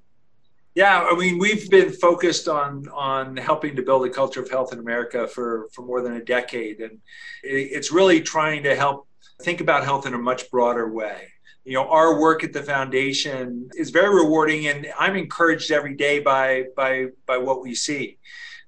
Yeah, 0.75 1.07
I 1.11 1.15
mean, 1.17 1.39
we've 1.39 1.69
been 1.69 1.93
focused 1.93 2.49
on 2.49 2.89
on 2.89 3.37
helping 3.37 3.77
to 3.77 3.83
build 3.83 4.07
a 4.07 4.11
culture 4.11 4.41
of 4.41 4.51
health 4.51 4.73
in 4.73 4.79
America 4.79 5.29
for 5.29 5.69
for 5.75 5.83
more 5.85 6.01
than 6.01 6.15
a 6.15 6.25
decade, 6.25 6.81
and 6.81 6.99
it's 7.43 7.93
really 7.93 8.23
trying 8.23 8.63
to 8.63 8.75
help 8.75 9.07
think 9.43 9.61
about 9.61 9.85
health 9.85 10.07
in 10.07 10.15
a 10.15 10.19
much 10.19 10.51
broader 10.51 10.91
way. 10.91 11.29
You 11.65 11.75
know, 11.75 11.89
our 11.89 12.19
work 12.19 12.43
at 12.43 12.55
the 12.55 12.63
foundation 12.63 13.69
is 13.75 13.91
very 13.91 14.15
rewarding, 14.15 14.67
and 14.69 14.87
I'm 14.99 15.15
encouraged 15.15 15.71
every 15.71 15.95
day 15.95 16.21
by 16.21 16.65
by 16.75 17.09
by 17.27 17.37
what 17.37 17.61
we 17.61 17.75
see. 17.75 18.19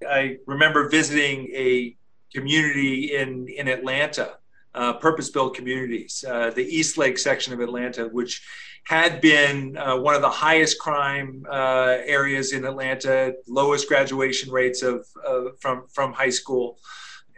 I 0.07 0.37
remember 0.47 0.91
visiting 0.91 1.49
a 1.55 1.97
community 2.35 3.17
in 3.17 3.49
in 3.49 3.67
Atlanta, 3.67 4.37
uh, 4.75 4.93
purpose-built 4.95 5.57
communities, 5.57 6.23
uh, 6.29 6.51
the 6.51 6.65
East 6.65 6.99
Lake 6.99 7.17
section 7.17 7.55
of 7.55 7.61
Atlanta, 7.61 8.09
which 8.09 8.43
had 8.85 9.21
been 9.21 9.77
uh, 9.77 9.97
one 9.97 10.15
of 10.15 10.21
the 10.21 10.31
highest 10.31 10.79
crime 10.79 11.45
uh, 11.51 11.97
areas 12.05 12.53
in 12.53 12.65
Atlanta, 12.65 13.35
lowest 13.49 13.89
graduation 13.89 14.51
rates 14.51 14.83
of 14.83 15.07
uh, 15.27 15.45
from 15.59 15.87
from 15.89 16.13
high 16.13 16.31
school, 16.31 16.79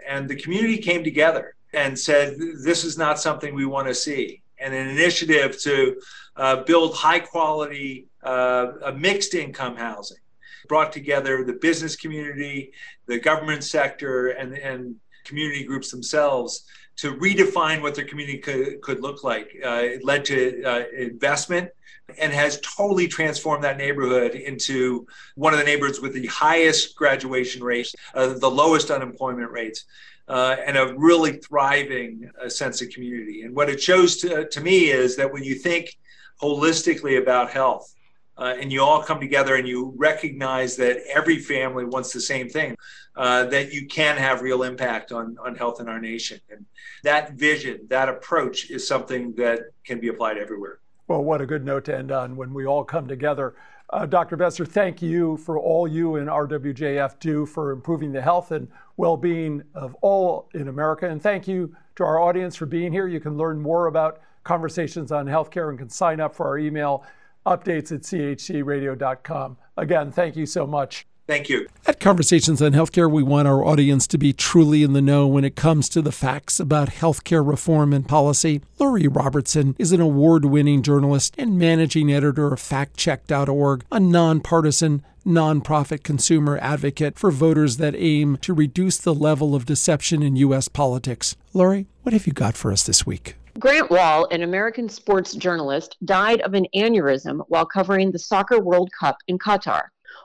and 0.06 0.28
the 0.28 0.36
community 0.36 0.78
came 0.78 1.04
together 1.04 1.54
and 1.72 1.98
said, 1.98 2.36
"This 2.38 2.84
is 2.84 2.98
not 2.98 3.20
something 3.20 3.54
we 3.54 3.66
want 3.66 3.86
to 3.86 3.94
see." 3.94 4.42
And 4.58 4.74
an 4.74 4.88
initiative 4.88 5.60
to 5.60 6.00
uh, 6.36 6.64
build 6.64 6.94
high 6.94 7.20
quality, 7.20 8.08
uh, 8.22 8.92
mixed 8.96 9.34
income 9.34 9.76
housing 9.76 10.18
brought 10.66 10.92
together 10.92 11.44
the 11.44 11.52
business 11.52 11.94
community, 11.94 12.72
the 13.06 13.20
government 13.20 13.62
sector, 13.62 14.28
and 14.28 14.54
and 14.58 14.96
community 15.24 15.64
groups 15.64 15.90
themselves 15.90 16.66
to 16.96 17.14
redefine 17.16 17.82
what 17.82 17.94
their 17.94 18.04
community 18.04 18.38
could, 18.38 18.80
could 18.80 19.00
look 19.00 19.22
like. 19.22 19.56
Uh, 19.64 19.80
it 19.82 20.04
led 20.04 20.24
to 20.26 20.62
uh, 20.64 20.84
investment 20.96 21.70
and 22.18 22.32
has 22.32 22.60
totally 22.60 23.08
transformed 23.08 23.64
that 23.64 23.76
neighborhood 23.76 24.34
into 24.34 25.06
one 25.34 25.52
of 25.52 25.58
the 25.58 25.64
neighborhoods 25.64 26.00
with 26.00 26.14
the 26.14 26.26
highest 26.26 26.96
graduation 26.96 27.62
rates, 27.62 27.94
uh, 28.14 28.34
the 28.34 28.50
lowest 28.50 28.90
unemployment 28.90 29.50
rates. 29.50 29.84
Uh, 30.28 30.56
and 30.66 30.76
a 30.76 30.92
really 30.96 31.34
thriving 31.34 32.28
uh, 32.42 32.48
sense 32.48 32.82
of 32.82 32.90
community. 32.90 33.42
And 33.42 33.54
what 33.54 33.70
it 33.70 33.80
shows 33.80 34.16
to, 34.16 34.48
to 34.48 34.60
me 34.60 34.90
is 34.90 35.14
that 35.14 35.32
when 35.32 35.44
you 35.44 35.54
think 35.54 35.96
holistically 36.42 37.22
about 37.22 37.48
health, 37.48 37.94
uh, 38.38 38.54
and 38.60 38.72
you 38.72 38.82
all 38.82 39.02
come 39.02 39.20
together 39.20 39.56
and 39.56 39.66
you 39.66 39.94
recognize 39.96 40.76
that 40.76 40.98
every 41.12 41.38
family 41.38 41.84
wants 41.84 42.12
the 42.12 42.20
same 42.20 42.48
thing, 42.48 42.76
uh, 43.16 43.44
that 43.44 43.72
you 43.72 43.86
can 43.86 44.16
have 44.16 44.42
real 44.42 44.62
impact 44.62 45.12
on, 45.12 45.36
on 45.42 45.54
health 45.54 45.80
in 45.80 45.88
our 45.88 46.00
nation. 46.00 46.38
And 46.50 46.64
that 47.02 47.32
vision, 47.32 47.86
that 47.88 48.08
approach 48.08 48.70
is 48.70 48.86
something 48.86 49.34
that 49.34 49.60
can 49.84 50.00
be 50.00 50.08
applied 50.08 50.36
everywhere. 50.36 50.80
Well, 51.08 51.22
what 51.22 51.40
a 51.40 51.46
good 51.46 51.64
note 51.64 51.84
to 51.86 51.96
end 51.96 52.10
on 52.10 52.36
when 52.36 52.52
we 52.52 52.66
all 52.66 52.84
come 52.84 53.06
together. 53.06 53.54
Uh, 53.90 54.04
Dr. 54.04 54.36
Besser, 54.36 54.66
thank 54.66 55.00
you 55.00 55.36
for 55.36 55.58
all 55.58 55.86
you 55.86 56.16
and 56.16 56.28
RWJF 56.28 57.20
do 57.20 57.46
for 57.46 57.70
improving 57.70 58.10
the 58.10 58.20
health 58.20 58.50
and 58.50 58.66
well 58.96 59.16
being 59.16 59.62
of 59.74 59.94
all 60.02 60.48
in 60.54 60.66
America. 60.68 61.08
And 61.08 61.22
thank 61.22 61.46
you 61.46 61.74
to 61.94 62.02
our 62.02 62.20
audience 62.20 62.56
for 62.56 62.66
being 62.66 62.92
here. 62.92 63.06
You 63.06 63.20
can 63.20 63.36
learn 63.36 63.60
more 63.60 63.86
about 63.86 64.20
conversations 64.42 65.12
on 65.12 65.26
healthcare 65.26 65.70
and 65.70 65.78
can 65.78 65.88
sign 65.88 66.20
up 66.20 66.34
for 66.34 66.46
our 66.46 66.58
email 66.58 67.04
updates 67.46 67.92
at 67.92 68.02
chcradio.com. 68.02 69.56
Again, 69.76 70.12
thank 70.12 70.36
you 70.36 70.46
so 70.46 70.66
much. 70.66 71.06
Thank 71.26 71.48
you. 71.48 71.66
At 71.86 71.98
Conversations 71.98 72.62
on 72.62 72.72
Healthcare, 72.72 73.10
we 73.10 73.22
want 73.22 73.48
our 73.48 73.64
audience 73.64 74.06
to 74.08 74.18
be 74.18 74.32
truly 74.32 74.84
in 74.84 74.92
the 74.92 75.02
know 75.02 75.26
when 75.26 75.44
it 75.44 75.56
comes 75.56 75.88
to 75.88 76.02
the 76.02 76.12
facts 76.12 76.60
about 76.60 76.88
healthcare 76.88 77.46
reform 77.46 77.92
and 77.92 78.06
policy. 78.06 78.62
Lori 78.78 79.08
Robertson 79.08 79.74
is 79.76 79.90
an 79.90 80.00
award 80.00 80.44
winning 80.44 80.82
journalist 80.82 81.34
and 81.36 81.58
managing 81.58 82.12
editor 82.12 82.52
of 82.52 82.60
FactCheck.org, 82.60 83.84
a 83.90 83.98
nonpartisan, 83.98 85.04
nonprofit 85.26 86.04
consumer 86.04 86.58
advocate 86.58 87.18
for 87.18 87.32
voters 87.32 87.78
that 87.78 87.96
aim 87.96 88.38
to 88.42 88.54
reduce 88.54 88.96
the 88.96 89.14
level 89.14 89.56
of 89.56 89.66
deception 89.66 90.22
in 90.22 90.36
U.S. 90.36 90.68
politics. 90.68 91.34
Lori, 91.52 91.86
what 92.04 92.12
have 92.12 92.28
you 92.28 92.32
got 92.32 92.56
for 92.56 92.70
us 92.70 92.84
this 92.84 93.04
week? 93.04 93.34
Grant 93.58 93.90
Wahl, 93.90 94.28
an 94.30 94.42
American 94.42 94.86
sports 94.86 95.34
journalist, 95.34 95.96
died 96.04 96.42
of 96.42 96.52
an 96.52 96.66
aneurysm 96.74 97.42
while 97.48 97.64
covering 97.64 98.12
the 98.12 98.18
Soccer 98.18 98.60
World 98.60 98.90
Cup 98.92 99.16
in 99.28 99.38
Qatar. 99.38 99.84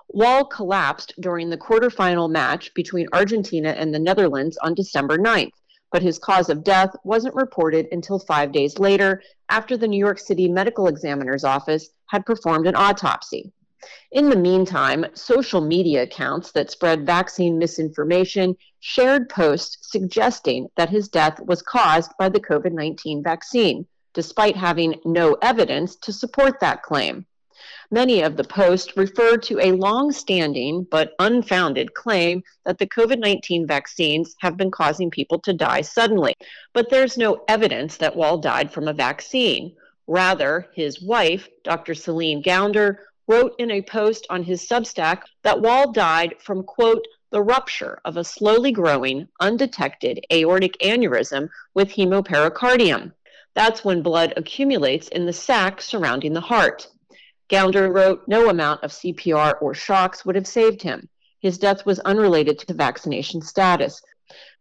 Wahl 0.09 0.43
collapsed 0.43 1.13
during 1.21 1.49
the 1.49 1.57
quarterfinal 1.57 2.29
match 2.29 2.73
between 2.73 3.07
Argentina 3.13 3.69
and 3.69 3.93
the 3.93 3.99
Netherlands 3.99 4.57
on 4.57 4.73
December 4.73 5.17
9th, 5.17 5.53
but 5.93 6.01
his 6.01 6.19
cause 6.19 6.49
of 6.49 6.65
death 6.65 6.93
wasn't 7.05 7.33
reported 7.33 7.87
until 7.93 8.19
five 8.19 8.51
days 8.51 8.79
later 8.79 9.21
after 9.47 9.77
the 9.77 9.87
New 9.87 9.99
York 9.99 10.19
City 10.19 10.49
Medical 10.49 10.87
Examiner's 10.87 11.45
Office 11.45 11.89
had 12.07 12.25
performed 12.25 12.67
an 12.67 12.75
autopsy. 12.75 13.53
In 14.11 14.29
the 14.29 14.35
meantime, 14.35 15.05
social 15.13 15.61
media 15.61 16.03
accounts 16.03 16.51
that 16.51 16.69
spread 16.69 17.05
vaccine 17.05 17.57
misinformation 17.57 18.55
shared 18.79 19.29
posts 19.29 19.77
suggesting 19.89 20.69
that 20.75 20.89
his 20.89 21.07
death 21.07 21.39
was 21.39 21.61
caused 21.61 22.11
by 22.19 22.29
the 22.29 22.39
COVID 22.39 22.73
19 22.73 23.23
vaccine, 23.23 23.87
despite 24.13 24.55
having 24.55 24.99
no 25.05 25.37
evidence 25.41 25.95
to 25.97 26.13
support 26.13 26.59
that 26.59 26.83
claim. 26.83 27.25
Many 27.93 28.21
of 28.21 28.37
the 28.37 28.43
posts 28.43 28.95
referred 28.95 29.43
to 29.43 29.59
a 29.59 29.73
long 29.73 30.11
standing 30.11 30.83
but 30.89 31.13
unfounded 31.19 31.93
claim 31.93 32.41
that 32.65 32.77
the 32.77 32.87
COVID 32.87 33.19
19 33.19 33.67
vaccines 33.67 34.35
have 34.39 34.57
been 34.57 34.71
causing 34.71 35.09
people 35.09 35.39
to 35.39 35.53
die 35.53 35.81
suddenly. 35.81 36.33
But 36.73 36.89
there's 36.89 37.17
no 37.17 37.43
evidence 37.47 37.97
that 37.97 38.15
Wahl 38.15 38.37
died 38.37 38.71
from 38.71 38.87
a 38.87 38.93
vaccine. 38.93 39.75
Rather, 40.07 40.67
his 40.73 41.01
wife, 41.01 41.47
Dr. 41.63 41.93
Celine 41.93 42.41
Gounder, 42.41 42.99
wrote 43.31 43.55
in 43.59 43.71
a 43.71 43.81
post 43.81 44.27
on 44.29 44.43
his 44.43 44.67
Substack 44.67 45.21
that 45.43 45.61
Wahl 45.61 45.93
died 45.93 46.35
from, 46.39 46.63
quote, 46.63 47.07
the 47.29 47.41
rupture 47.41 47.97
of 48.03 48.17
a 48.17 48.25
slowly 48.25 48.73
growing, 48.73 49.25
undetected 49.39 50.25
aortic 50.33 50.77
aneurysm 50.79 51.47
with 51.73 51.91
hemopericardium. 51.91 53.13
That's 53.53 53.85
when 53.85 54.01
blood 54.01 54.33
accumulates 54.35 55.07
in 55.07 55.25
the 55.25 55.31
sac 55.31 55.81
surrounding 55.81 56.33
the 56.33 56.41
heart. 56.41 56.89
Gounder 57.47 57.89
wrote, 57.89 58.27
No 58.27 58.49
amount 58.49 58.83
of 58.83 58.91
CPR 58.91 59.61
or 59.61 59.73
shocks 59.73 60.25
would 60.25 60.35
have 60.35 60.45
saved 60.47 60.81
him. 60.81 61.07
His 61.39 61.57
death 61.57 61.85
was 61.85 61.99
unrelated 61.99 62.59
to 62.59 62.73
vaccination 62.73 63.41
status. 63.41 64.01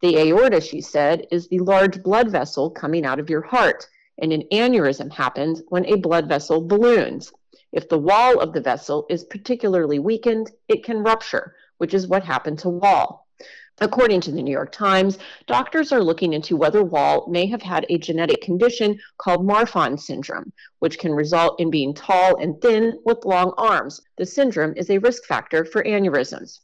The 0.00 0.16
aorta, 0.16 0.60
she 0.60 0.80
said, 0.80 1.26
is 1.32 1.48
the 1.48 1.58
large 1.58 2.04
blood 2.04 2.30
vessel 2.30 2.70
coming 2.70 3.04
out 3.04 3.18
of 3.18 3.30
your 3.30 3.42
heart, 3.42 3.88
and 4.22 4.32
an 4.32 4.44
aneurysm 4.52 5.12
happens 5.12 5.60
when 5.70 5.86
a 5.86 5.96
blood 5.96 6.28
vessel 6.28 6.60
balloons. 6.60 7.32
If 7.72 7.88
the 7.88 7.98
wall 7.98 8.40
of 8.40 8.52
the 8.52 8.60
vessel 8.60 9.06
is 9.08 9.24
particularly 9.24 9.98
weakened, 9.98 10.50
it 10.68 10.82
can 10.82 11.02
rupture, 11.02 11.54
which 11.78 11.94
is 11.94 12.08
what 12.08 12.24
happened 12.24 12.58
to 12.60 12.68
Wahl. 12.68 13.28
According 13.82 14.20
to 14.22 14.32
the 14.32 14.42
New 14.42 14.50
York 14.50 14.72
Times, 14.72 15.18
doctors 15.46 15.90
are 15.90 16.02
looking 16.02 16.34
into 16.34 16.56
whether 16.56 16.84
Wahl 16.84 17.26
may 17.28 17.46
have 17.46 17.62
had 17.62 17.86
a 17.88 17.96
genetic 17.96 18.42
condition 18.42 18.98
called 19.16 19.46
Marfan 19.46 19.98
syndrome, 19.98 20.52
which 20.80 20.98
can 20.98 21.14
result 21.14 21.58
in 21.60 21.70
being 21.70 21.94
tall 21.94 22.36
and 22.36 22.60
thin 22.60 22.98
with 23.04 23.24
long 23.24 23.54
arms. 23.56 24.02
The 24.18 24.26
syndrome 24.26 24.74
is 24.76 24.90
a 24.90 24.98
risk 24.98 25.24
factor 25.24 25.64
for 25.64 25.82
aneurysms. 25.84 26.60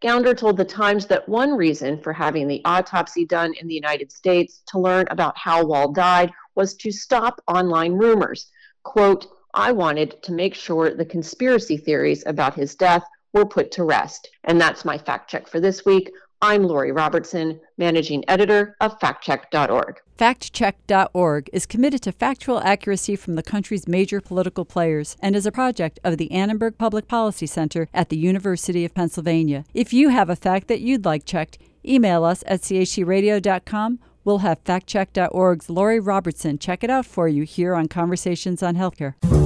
Gounder 0.00 0.36
told 0.36 0.56
The 0.56 0.64
Times 0.64 1.06
that 1.06 1.28
one 1.28 1.52
reason 1.52 2.00
for 2.00 2.12
having 2.12 2.46
the 2.46 2.62
autopsy 2.64 3.24
done 3.24 3.54
in 3.54 3.66
the 3.66 3.74
United 3.74 4.12
States 4.12 4.62
to 4.68 4.78
learn 4.78 5.06
about 5.10 5.36
how 5.36 5.64
Wahl 5.64 5.90
died 5.92 6.30
was 6.54 6.74
to 6.74 6.92
stop 6.92 7.42
online 7.48 7.94
rumors. 7.94 8.50
Quote, 8.84 9.26
I 9.54 9.72
wanted 9.72 10.22
to 10.22 10.32
make 10.32 10.54
sure 10.54 10.94
the 10.94 11.04
conspiracy 11.04 11.76
theories 11.76 12.24
about 12.26 12.54
his 12.54 12.74
death 12.74 13.04
were 13.32 13.46
put 13.46 13.70
to 13.72 13.84
rest. 13.84 14.30
And 14.44 14.60
that's 14.60 14.84
my 14.84 14.98
fact 14.98 15.30
check 15.30 15.46
for 15.46 15.60
this 15.60 15.84
week. 15.84 16.10
I'm 16.40 16.64
Lori 16.64 16.90
Robertson, 16.90 17.60
managing 17.78 18.24
editor 18.28 18.76
of 18.80 18.98
factcheck.org. 18.98 20.00
FactCheck.org 20.18 21.50
is 21.52 21.66
committed 21.66 22.02
to 22.02 22.12
factual 22.12 22.60
accuracy 22.60 23.14
from 23.14 23.36
the 23.36 23.42
country's 23.42 23.86
major 23.86 24.20
political 24.20 24.64
players 24.64 25.16
and 25.20 25.36
is 25.36 25.46
a 25.46 25.52
project 25.52 26.00
of 26.02 26.16
the 26.16 26.32
Annenberg 26.32 26.78
Public 26.78 27.06
Policy 27.06 27.46
Center 27.46 27.88
at 27.94 28.08
the 28.08 28.16
University 28.16 28.84
of 28.84 28.94
Pennsylvania. 28.94 29.64
If 29.72 29.92
you 29.92 30.08
have 30.08 30.30
a 30.30 30.36
fact 30.36 30.66
that 30.68 30.80
you'd 30.80 31.04
like 31.04 31.24
checked, 31.24 31.58
email 31.86 32.24
us 32.24 32.42
at 32.46 32.62
chcradio.com. 32.62 34.00
We'll 34.24 34.38
have 34.38 34.64
FactCheck.org's 34.64 35.70
Lori 35.70 36.00
Robertson 36.00 36.58
check 36.58 36.82
it 36.82 36.90
out 36.90 37.06
for 37.06 37.28
you 37.28 37.44
here 37.44 37.74
on 37.74 37.88
Conversations 37.88 38.62
on 38.62 38.76
Healthcare. 38.76 39.41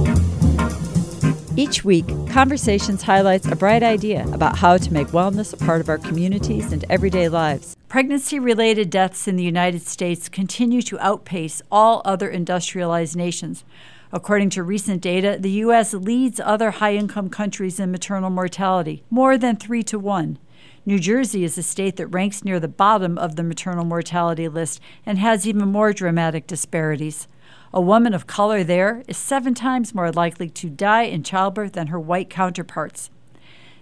Each 1.57 1.83
week, 1.83 2.05
Conversations 2.29 3.01
highlights 3.01 3.47
a 3.47 3.55
bright 3.55 3.81
idea 3.81 4.27
about 4.31 4.59
how 4.59 4.77
to 4.77 4.93
make 4.93 5.07
wellness 5.07 5.53
a 5.53 5.57
part 5.57 5.81
of 5.81 5.89
our 5.89 5.97
communities 5.97 6.71
and 6.71 6.85
everyday 6.87 7.29
lives. 7.29 7.75
Pregnancy 7.89 8.37
related 8.37 8.91
deaths 8.91 9.27
in 9.27 9.37
the 9.37 9.43
United 9.43 9.81
States 9.81 10.29
continue 10.29 10.83
to 10.83 10.99
outpace 10.99 11.63
all 11.71 12.03
other 12.05 12.29
industrialized 12.29 13.15
nations. 13.15 13.63
According 14.11 14.51
to 14.51 14.61
recent 14.61 15.01
data, 15.01 15.37
the 15.39 15.49
U.S. 15.65 15.95
leads 15.95 16.39
other 16.39 16.69
high 16.69 16.93
income 16.93 17.27
countries 17.27 17.79
in 17.79 17.89
maternal 17.91 18.29
mortality, 18.29 19.03
more 19.09 19.35
than 19.35 19.55
three 19.55 19.81
to 19.81 19.97
one. 19.97 20.37
New 20.85 20.99
Jersey 20.99 21.43
is 21.43 21.57
a 21.57 21.63
state 21.63 21.95
that 21.95 22.05
ranks 22.07 22.45
near 22.45 22.59
the 22.59 22.67
bottom 22.67 23.17
of 23.17 23.35
the 23.35 23.41
maternal 23.41 23.83
mortality 23.83 24.47
list 24.47 24.79
and 25.07 25.17
has 25.17 25.47
even 25.47 25.67
more 25.69 25.91
dramatic 25.91 26.45
disparities. 26.45 27.27
A 27.73 27.81
woman 27.81 28.13
of 28.13 28.27
color 28.27 28.63
there 28.63 29.03
is 29.07 29.17
seven 29.17 29.53
times 29.53 29.93
more 29.93 30.11
likely 30.11 30.49
to 30.49 30.69
die 30.69 31.03
in 31.03 31.21
childbirth 31.21 31.73
than 31.73 31.87
her 31.87 31.99
white 31.99 32.29
counterparts. 32.29 33.09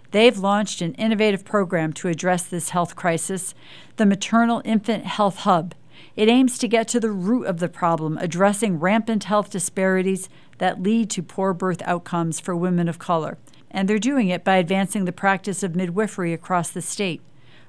They've 0.09 0.37
launched 0.37 0.81
an 0.81 0.95
innovative 0.95 1.45
program 1.45 1.93
to 1.93 2.07
address 2.07 2.43
this 2.43 2.69
health 2.69 2.95
crisis, 2.95 3.53
the 3.97 4.05
Maternal 4.05 4.61
Infant 4.65 5.05
Health 5.05 5.39
Hub. 5.39 5.75
It 6.15 6.29
aims 6.29 6.57
to 6.57 6.67
get 6.67 6.87
to 6.89 6.99
the 6.99 7.11
root 7.11 7.45
of 7.45 7.59
the 7.59 7.69
problem, 7.69 8.17
addressing 8.17 8.79
rampant 8.79 9.25
health 9.25 9.51
disparities 9.51 10.29
that 10.57 10.81
lead 10.81 11.09
to 11.11 11.21
poor 11.21 11.53
birth 11.53 11.81
outcomes 11.83 12.39
for 12.39 12.55
women 12.55 12.89
of 12.89 12.97
color. 12.97 13.37
And 13.69 13.87
they're 13.87 13.99
doing 13.99 14.29
it 14.29 14.43
by 14.43 14.55
advancing 14.55 15.05
the 15.05 15.11
practice 15.11 15.61
of 15.61 15.75
midwifery 15.75 16.33
across 16.33 16.69
the 16.69 16.81
state 16.81 17.21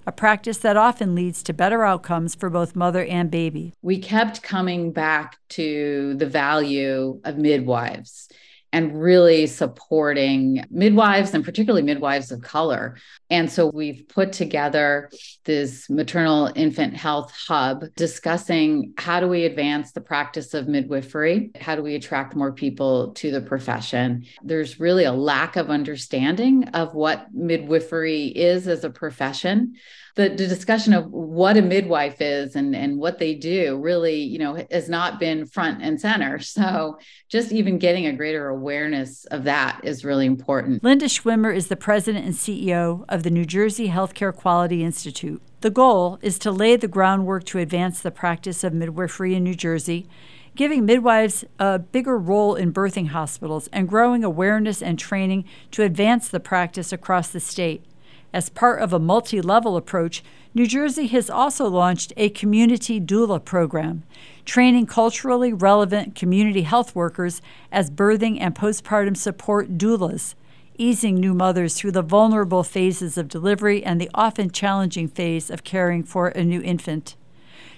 a 0.06 0.12
practice 0.12 0.58
that 0.58 0.76
often 0.76 1.14
leads 1.14 1.42
to 1.42 1.52
better 1.52 1.84
outcomes 1.84 2.34
for 2.34 2.48
both 2.48 2.76
mother 2.76 3.04
and 3.04 3.30
baby. 3.30 3.74
We 3.82 3.98
kept 3.98 4.42
coming 4.42 4.92
back 4.92 5.38
to 5.50 6.14
the 6.14 6.26
value 6.26 7.20
of 7.24 7.38
midwives 7.38 8.28
and 8.72 9.00
really 9.00 9.46
supporting 9.46 10.64
midwives 10.70 11.34
and 11.34 11.44
particularly 11.44 11.82
midwives 11.82 12.30
of 12.30 12.42
color. 12.42 12.96
And 13.30 13.50
so 13.50 13.70
we've 13.72 14.06
put 14.08 14.32
together 14.32 15.10
this 15.44 15.88
maternal 15.88 16.52
infant 16.54 16.94
health 16.94 17.32
hub 17.46 17.84
discussing 17.96 18.94
how 18.98 19.20
do 19.20 19.28
we 19.28 19.44
advance 19.44 19.92
the 19.92 20.00
practice 20.00 20.54
of 20.54 20.68
midwifery? 20.68 21.50
How 21.60 21.76
do 21.76 21.82
we 21.82 21.94
attract 21.94 22.36
more 22.36 22.52
people 22.52 23.12
to 23.14 23.30
the 23.30 23.40
profession? 23.40 24.26
There's 24.42 24.80
really 24.80 25.04
a 25.04 25.12
lack 25.12 25.56
of 25.56 25.70
understanding 25.70 26.68
of 26.68 26.94
what 26.94 27.32
midwifery 27.32 28.26
is 28.26 28.68
as 28.68 28.84
a 28.84 28.90
profession 28.90 29.76
the, 30.16 30.30
the 30.30 30.46
discussion 30.48 30.94
of 30.94 31.10
what 31.12 31.58
a 31.58 31.62
midwife 31.62 32.20
is 32.20 32.56
and, 32.56 32.74
and 32.74 32.98
what 32.98 33.18
they 33.18 33.34
do 33.34 33.78
really, 33.78 34.18
you 34.18 34.38
know, 34.38 34.66
has 34.70 34.88
not 34.88 35.20
been 35.20 35.46
front 35.46 35.82
and 35.82 36.00
center. 36.00 36.38
So 36.56 36.98
just 37.28 37.52
even 37.52 37.78
getting 37.78 38.06
a 38.06 38.14
greater 38.14 38.48
awareness 38.48 39.26
of 39.26 39.44
that 39.44 39.80
is 39.84 40.06
really 40.06 40.24
important. 40.24 40.82
Linda 40.82 41.04
Schwimmer 41.04 41.54
is 41.54 41.68
the 41.68 41.76
president 41.76 42.24
and 42.24 42.34
CEO 42.34 43.04
of 43.10 43.24
the 43.24 43.30
New 43.30 43.44
Jersey 43.44 43.88
Healthcare 43.88 44.34
Quality 44.34 44.82
Institute. 44.82 45.42
The 45.60 45.68
goal 45.68 46.18
is 46.22 46.38
to 46.40 46.50
lay 46.50 46.76
the 46.76 46.88
groundwork 46.88 47.44
to 47.46 47.58
advance 47.58 48.00
the 48.00 48.10
practice 48.10 48.64
of 48.64 48.72
midwifery 48.72 49.34
in 49.34 49.44
New 49.44 49.54
Jersey 49.54 50.08
giving 50.54 50.86
midwives 50.86 51.44
a 51.58 51.78
bigger 51.78 52.16
role 52.16 52.54
in 52.54 52.72
birthing 52.72 53.08
hospitals 53.08 53.68
and 53.74 53.86
growing 53.86 54.24
awareness 54.24 54.82
and 54.82 54.98
training 54.98 55.44
to 55.70 55.82
advance 55.82 56.28
the 56.28 56.40
practice 56.40 56.92
across 56.92 57.28
the 57.28 57.40
state. 57.40 57.84
As 58.32 58.48
part 58.48 58.80
of 58.80 58.92
a 58.92 58.98
multi 58.98 59.40
level 59.40 59.76
approach, 59.76 60.22
New 60.54 60.66
Jersey 60.66 61.06
has 61.08 61.28
also 61.28 61.68
launched 61.68 62.12
a 62.16 62.30
community 62.30 63.00
doula 63.00 63.44
program, 63.44 64.04
training 64.44 64.86
culturally 64.86 65.52
relevant 65.52 66.14
community 66.14 66.62
health 66.62 66.94
workers 66.94 67.42
as 67.70 67.90
birthing 67.90 68.38
and 68.40 68.54
postpartum 68.54 69.16
support 69.16 69.76
doulas, 69.76 70.34
easing 70.78 71.16
new 71.16 71.34
mothers 71.34 71.74
through 71.74 71.92
the 71.92 72.02
vulnerable 72.02 72.62
phases 72.62 73.18
of 73.18 73.28
delivery 73.28 73.84
and 73.84 74.00
the 74.00 74.10
often 74.14 74.50
challenging 74.50 75.08
phase 75.08 75.50
of 75.50 75.64
caring 75.64 76.02
for 76.02 76.28
a 76.28 76.44
new 76.44 76.62
infant. 76.62 77.16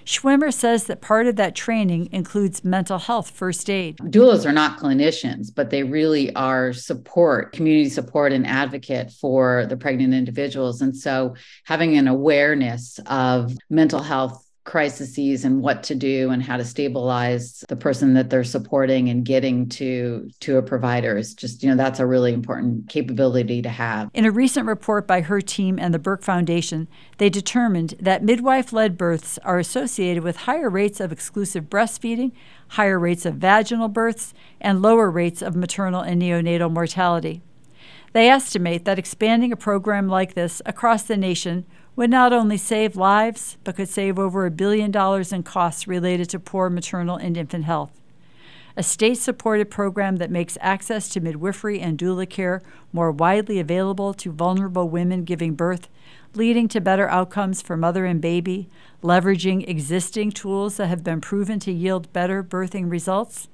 Schwimmer 0.09 0.51
says 0.51 0.85
that 0.85 1.01
part 1.01 1.27
of 1.27 1.35
that 1.35 1.53
training 1.53 2.09
includes 2.11 2.65
mental 2.65 2.97
health 2.97 3.29
first 3.29 3.69
aid. 3.69 3.97
Doulas 3.97 4.43
are 4.43 4.51
not 4.51 4.79
clinicians, 4.79 5.53
but 5.53 5.69
they 5.69 5.83
really 5.83 6.35
are 6.35 6.73
support, 6.73 7.51
community 7.51 7.91
support, 7.91 8.33
and 8.33 8.47
advocate 8.47 9.11
for 9.11 9.67
the 9.67 9.77
pregnant 9.77 10.15
individuals. 10.15 10.81
And 10.81 10.97
so 10.97 11.35
having 11.63 11.95
an 11.95 12.07
awareness 12.07 12.99
of 13.05 13.55
mental 13.69 14.01
health 14.01 14.48
crises 14.69 15.43
and 15.43 15.63
what 15.63 15.81
to 15.81 15.95
do 15.95 16.29
and 16.29 16.43
how 16.43 16.55
to 16.55 16.63
stabilize 16.63 17.65
the 17.67 17.75
person 17.75 18.13
that 18.13 18.29
they're 18.29 18.43
supporting 18.43 19.09
and 19.09 19.25
getting 19.25 19.67
to 19.67 20.29
to 20.39 20.57
a 20.57 20.61
provider 20.61 21.17
is 21.17 21.33
just 21.33 21.63
you 21.63 21.69
know 21.69 21.75
that's 21.75 21.99
a 21.99 22.05
really 22.05 22.31
important 22.31 22.87
capability 22.87 23.63
to 23.63 23.69
have. 23.69 24.11
In 24.13 24.25
a 24.25 24.31
recent 24.31 24.67
report 24.67 25.07
by 25.07 25.21
her 25.21 25.41
team 25.41 25.79
and 25.79 25.91
the 25.91 25.97
Burke 25.97 26.21
Foundation, 26.21 26.87
they 27.17 27.29
determined 27.29 27.95
that 27.99 28.23
midwife-led 28.23 28.95
births 28.95 29.39
are 29.39 29.57
associated 29.57 30.23
with 30.23 30.37
higher 30.37 30.69
rates 30.69 30.99
of 30.99 31.11
exclusive 31.11 31.63
breastfeeding, 31.65 32.31
higher 32.69 32.99
rates 32.99 33.25
of 33.25 33.35
vaginal 33.35 33.87
births, 33.87 34.35
and 34.61 34.83
lower 34.83 35.09
rates 35.09 35.41
of 35.41 35.55
maternal 35.55 36.01
and 36.01 36.21
neonatal 36.21 36.71
mortality. 36.71 37.41
They 38.13 38.29
estimate 38.29 38.85
that 38.85 38.99
expanding 38.99 39.51
a 39.51 39.57
program 39.57 40.07
like 40.07 40.35
this 40.35 40.61
across 40.65 41.03
the 41.03 41.17
nation 41.17 41.65
would 41.99 42.09
not 42.09 42.31
only 42.31 42.55
save 42.55 42.95
lives, 42.95 43.57
but 43.65 43.75
could 43.75 43.89
save 43.89 44.17
over 44.17 44.45
a 44.45 44.51
billion 44.51 44.89
dollars 44.89 45.33
in 45.33 45.43
costs 45.43 45.85
related 45.85 46.29
to 46.29 46.39
poor 46.39 46.69
maternal 46.69 47.17
and 47.17 47.35
infant 47.35 47.65
health. 47.65 47.91
A 48.77 48.83
state 48.83 49.15
supported 49.15 49.69
program 49.69 50.15
that 50.15 50.31
makes 50.31 50.57
access 50.61 51.09
to 51.09 51.19
midwifery 51.19 51.81
and 51.81 51.97
doula 51.97 52.29
care 52.29 52.61
more 52.93 53.11
widely 53.11 53.59
available 53.59 54.13
to 54.13 54.31
vulnerable 54.31 54.87
women 54.87 55.25
giving 55.25 55.55
birth, 55.55 55.89
leading 56.35 56.69
to 56.69 56.79
better 56.79 57.09
outcomes 57.09 57.61
for 57.61 57.75
mother 57.75 58.05
and 58.05 58.21
baby, 58.21 58.69
leveraging 59.03 59.67
existing 59.67 60.31
tools 60.31 60.77
that 60.77 60.87
have 60.87 61.03
been 61.03 61.19
proven 61.19 61.59
to 61.59 61.71
yield 61.73 62.13
better 62.13 62.41
birthing 62.41 62.89
results. 62.89 63.49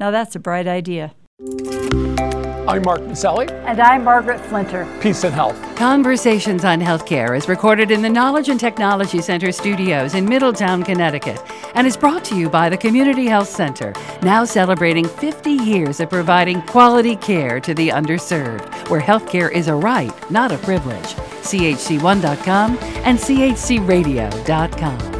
Now 0.00 0.10
that's 0.10 0.34
a 0.34 0.40
bright 0.40 0.66
idea. 0.66 1.14
I'm 1.40 2.82
Mark 2.82 3.00
Masselli. 3.00 3.50
And 3.66 3.80
I'm 3.80 4.04
Margaret 4.04 4.40
Flinter. 4.42 4.86
Peace 5.00 5.24
and 5.24 5.34
health. 5.34 5.60
Conversations 5.74 6.64
on 6.64 6.80
Healthcare 6.80 7.36
is 7.36 7.48
recorded 7.48 7.90
in 7.90 8.02
the 8.02 8.08
Knowledge 8.08 8.48
and 8.48 8.60
Technology 8.60 9.20
Center 9.20 9.50
studios 9.50 10.14
in 10.14 10.24
Middletown, 10.26 10.84
Connecticut, 10.84 11.40
and 11.74 11.88
is 11.88 11.96
brought 11.96 12.24
to 12.26 12.36
you 12.36 12.48
by 12.48 12.68
the 12.68 12.76
Community 12.76 13.26
Health 13.26 13.48
Center, 13.48 13.92
now 14.22 14.44
celebrating 14.44 15.08
50 15.08 15.50
years 15.50 15.98
of 15.98 16.08
providing 16.08 16.62
quality 16.62 17.16
care 17.16 17.58
to 17.58 17.74
the 17.74 17.88
underserved, 17.88 18.88
where 18.88 19.00
healthcare 19.00 19.50
is 19.50 19.66
a 19.66 19.74
right, 19.74 20.30
not 20.30 20.52
a 20.52 20.58
privilege. 20.58 21.16
CHC1.com 21.42 22.78
and 22.78 23.18
CHCRadio.com. 23.18 25.13